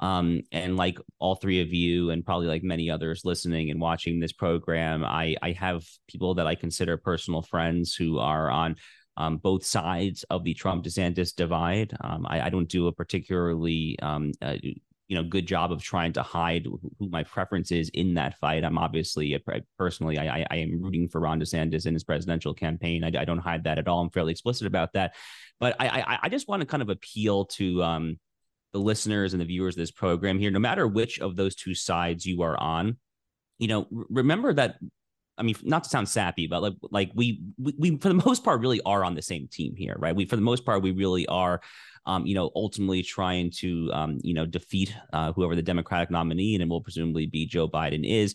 [0.00, 4.18] Um, and like all three of you, and probably like many others listening and watching
[4.18, 8.76] this program, I I have people that I consider personal friends who are on
[9.16, 11.96] um, both sides of the Trump DeSantis divide.
[12.00, 16.12] Um, I, I, don't do a particularly um, uh, you know good job of trying
[16.14, 18.64] to hide who my preference is in that fight.
[18.64, 19.40] I'm obviously
[19.78, 23.04] personally I, I am rooting for Ron DeSantis in his presidential campaign.
[23.04, 24.00] I, I, don't hide that at all.
[24.00, 25.14] I'm fairly explicit about that.
[25.60, 28.18] But I I, I just want to kind of appeal to um,
[28.72, 30.50] the listeners and the viewers of this program here.
[30.50, 32.96] No matter which of those two sides you are on,
[33.58, 34.76] you know, remember that
[35.36, 38.44] I mean, not to sound sappy, but like like we, we we for the most
[38.44, 40.14] part really are on the same team here, right?
[40.14, 41.60] We for the most part we really are,
[42.06, 46.54] um, you know, ultimately trying to um, you know defeat uh, whoever the Democratic nominee
[46.54, 48.34] and it will presumably be Joe Biden is.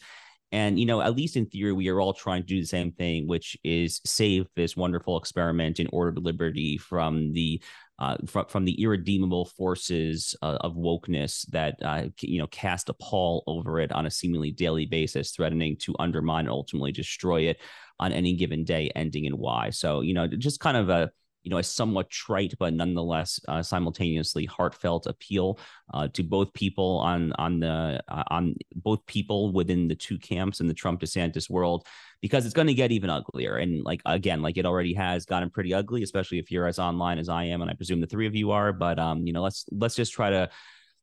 [0.51, 2.91] And you know, at least in theory, we are all trying to do the same
[2.91, 7.61] thing, which is save this wonderful experiment in order to liberty from the
[7.99, 12.93] uh, from, from the irredeemable forces uh, of wokeness that uh, you know cast a
[12.93, 17.59] pall over it on a seemingly daily basis, threatening to undermine and ultimately destroy it
[17.99, 19.69] on any given day, ending in Y.
[19.71, 21.11] So you know, just kind of a
[21.43, 25.59] you know, a somewhat trite but nonetheless uh, simultaneously heartfelt appeal
[25.93, 30.59] uh, to both people on on the uh, on both people within the two camps
[30.59, 31.85] in the Trump DeSantis world,
[32.21, 33.55] because it's going to get even uglier.
[33.57, 37.19] And like again, like it already has gotten pretty ugly, especially if you're as online
[37.19, 38.73] as I am, and I presume the three of you are.
[38.73, 40.49] But um, you know, let's let's just try to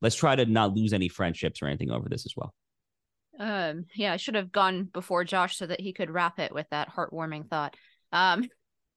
[0.02, 2.54] let's try to not lose any friendships or anything over this as well.
[3.38, 6.66] Um, yeah, I should have gone before Josh so that he could wrap it with
[6.70, 7.74] that heartwarming thought.
[8.12, 8.44] Um,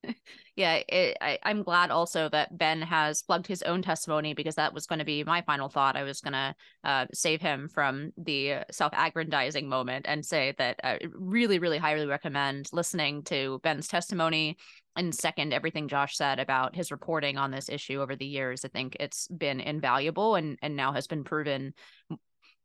[0.56, 4.74] yeah, it, I, I'm glad also that Ben has plugged his own testimony because that
[4.74, 5.96] was going to be my final thought.
[5.96, 10.80] I was going to uh, save him from the self aggrandizing moment and say that
[10.84, 14.58] I really, really highly recommend listening to Ben's testimony
[14.96, 18.66] and second everything Josh said about his reporting on this issue over the years.
[18.66, 21.74] I think it's been invaluable and, and now has been proven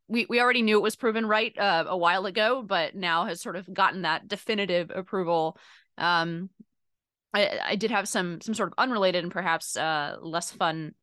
[0.07, 3.41] we, we already knew it was proven right uh, a while ago, but now has
[3.41, 5.57] sort of gotten that definitive approval
[5.97, 6.51] um,
[7.35, 10.95] I, I did have some some sort of unrelated and perhaps uh, less fun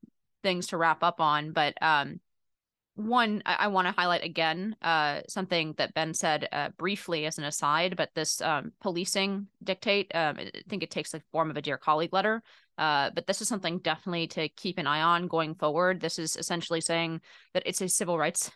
[0.41, 2.19] things to wrap up on, but um,
[2.95, 7.38] one I, I want to highlight again uh, something that Ben said uh, briefly as
[7.38, 11.57] an aside, but this um, policing dictate, um, I think it takes the form of
[11.57, 12.41] a dear colleague letter.
[12.77, 15.99] Uh, but this is something definitely to keep an eye on going forward.
[15.99, 17.21] This is essentially saying
[17.53, 18.49] that it's a civil rights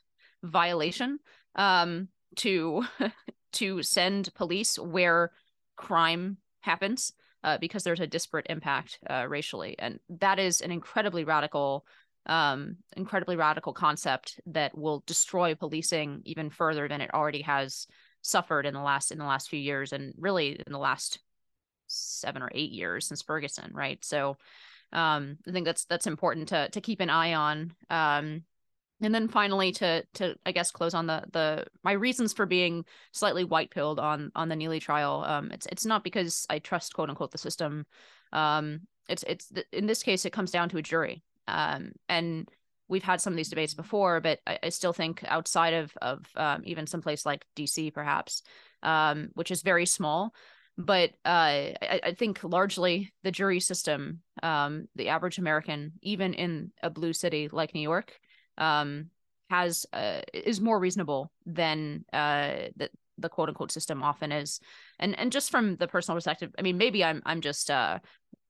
[0.43, 1.19] violation
[1.55, 2.07] um,
[2.37, 2.85] to
[3.53, 5.31] to send police where
[5.75, 7.13] crime happens
[7.45, 11.85] uh, because there's a disparate impact uh, racially, and that is an incredibly radical,
[12.25, 17.85] um, incredibly radical concept that will destroy policing even further than it already has
[18.23, 21.19] suffered in the last in the last few years, and really in the last
[21.85, 24.03] seven or eight years since Ferguson, right?
[24.03, 24.37] So,
[24.91, 27.75] um, I think that's that's important to to keep an eye on.
[27.91, 28.43] Um,
[29.01, 32.85] and then finally to to i guess close on the the my reasons for being
[33.11, 36.93] slightly white pilled on on the neely trial um it's it's not because i trust
[36.93, 37.85] quote unquote the system.
[38.31, 41.23] Um it's it's in this case it comes down to a jury.
[41.47, 42.49] Um and
[42.87, 46.25] we've had some of these debates before but i, I still think outside of of
[46.35, 48.43] um, even some place like dc perhaps
[48.83, 50.33] um which is very small
[50.77, 56.73] but uh, I, I, think largely the jury system, um, the average American, even in
[56.83, 58.19] a blue city like New York,
[58.57, 59.09] um,
[59.49, 64.59] has uh, is more reasonable than uh, the the quote unquote system often is,
[64.99, 67.99] and and just from the personal perspective, I mean, maybe I'm I'm just uh,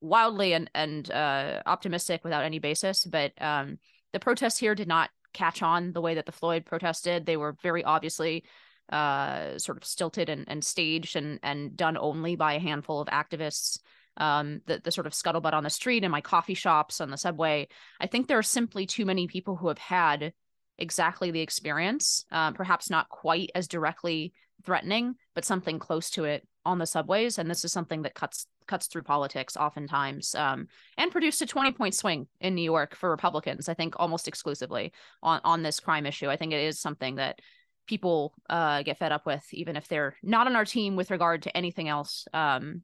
[0.00, 3.78] wildly and and uh, optimistic without any basis, but um,
[4.12, 7.26] the protests here did not catch on the way that the Floyd protested.
[7.26, 8.44] They were very obviously
[8.90, 13.08] uh, sort of stilted and, and staged and and done only by a handful of
[13.08, 13.78] activists
[14.16, 17.16] um, the, the sort of scuttlebutt on the street and my coffee shops on the
[17.16, 17.68] subway.
[18.00, 20.32] I think there are simply too many people who have had
[20.78, 24.32] exactly the experience, uh, perhaps not quite as directly
[24.64, 27.38] threatening, but something close to it on the subways.
[27.38, 30.66] And this is something that cuts cuts through politics oftentimes um,
[30.98, 34.92] and produced a 20 point swing in New York for Republicans, I think almost exclusively
[35.22, 36.28] on, on this crime issue.
[36.28, 37.38] I think it is something that
[37.86, 41.42] people uh, get fed up with, even if they're not on our team with regard
[41.42, 42.26] to anything else.
[42.34, 42.82] Um,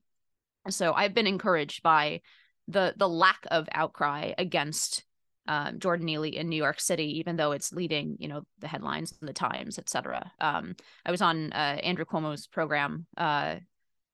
[0.69, 2.21] so I've been encouraged by
[2.69, 5.05] the the lack of outcry against
[5.49, 9.13] um, Jordan Neely in New York City, even though it's leading, you know, the headlines
[9.21, 10.31] in the Times, et cetera.
[10.41, 13.57] Um, I was on uh, Andrew Cuomo's program uh,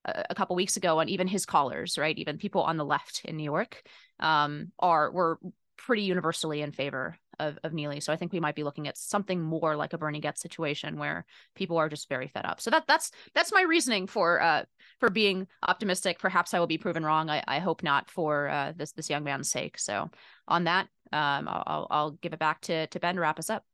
[0.04, 3.36] a couple weeks ago, and even his callers, right, even people on the left in
[3.36, 3.82] New York,
[4.20, 5.38] um, are were
[5.76, 8.00] pretty universally in favor of, of Neely.
[8.00, 10.98] So I think we might be looking at something more like a Bernie Goetz situation
[10.98, 11.24] where
[11.54, 12.60] people are just very fed up.
[12.60, 14.64] So that that's that's my reasoning for uh
[15.00, 16.18] for being optimistic.
[16.18, 17.30] Perhaps I will be proven wrong.
[17.30, 19.78] I, I hope not for uh, this this young man's sake.
[19.78, 20.10] So
[20.46, 23.64] on that, um, I'll I'll give it back to to Ben to wrap us up.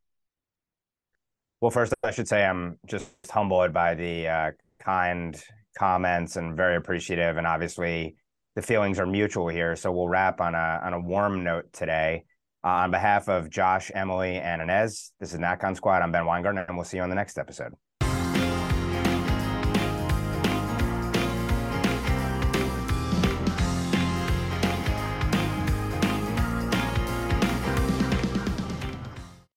[1.60, 4.50] Well, first I should say I'm just humbled by the uh,
[4.80, 5.40] kind
[5.78, 8.16] comments and very appreciative, and obviously
[8.54, 9.74] the feelings are mutual here.
[9.76, 12.24] So we'll wrap on a on a warm note today.
[12.64, 16.00] Uh, on behalf of Josh, Emily, and Inez, this is NatCon Squad.
[16.00, 17.74] I'm Ben Weingarten, and we'll see you on the next episode.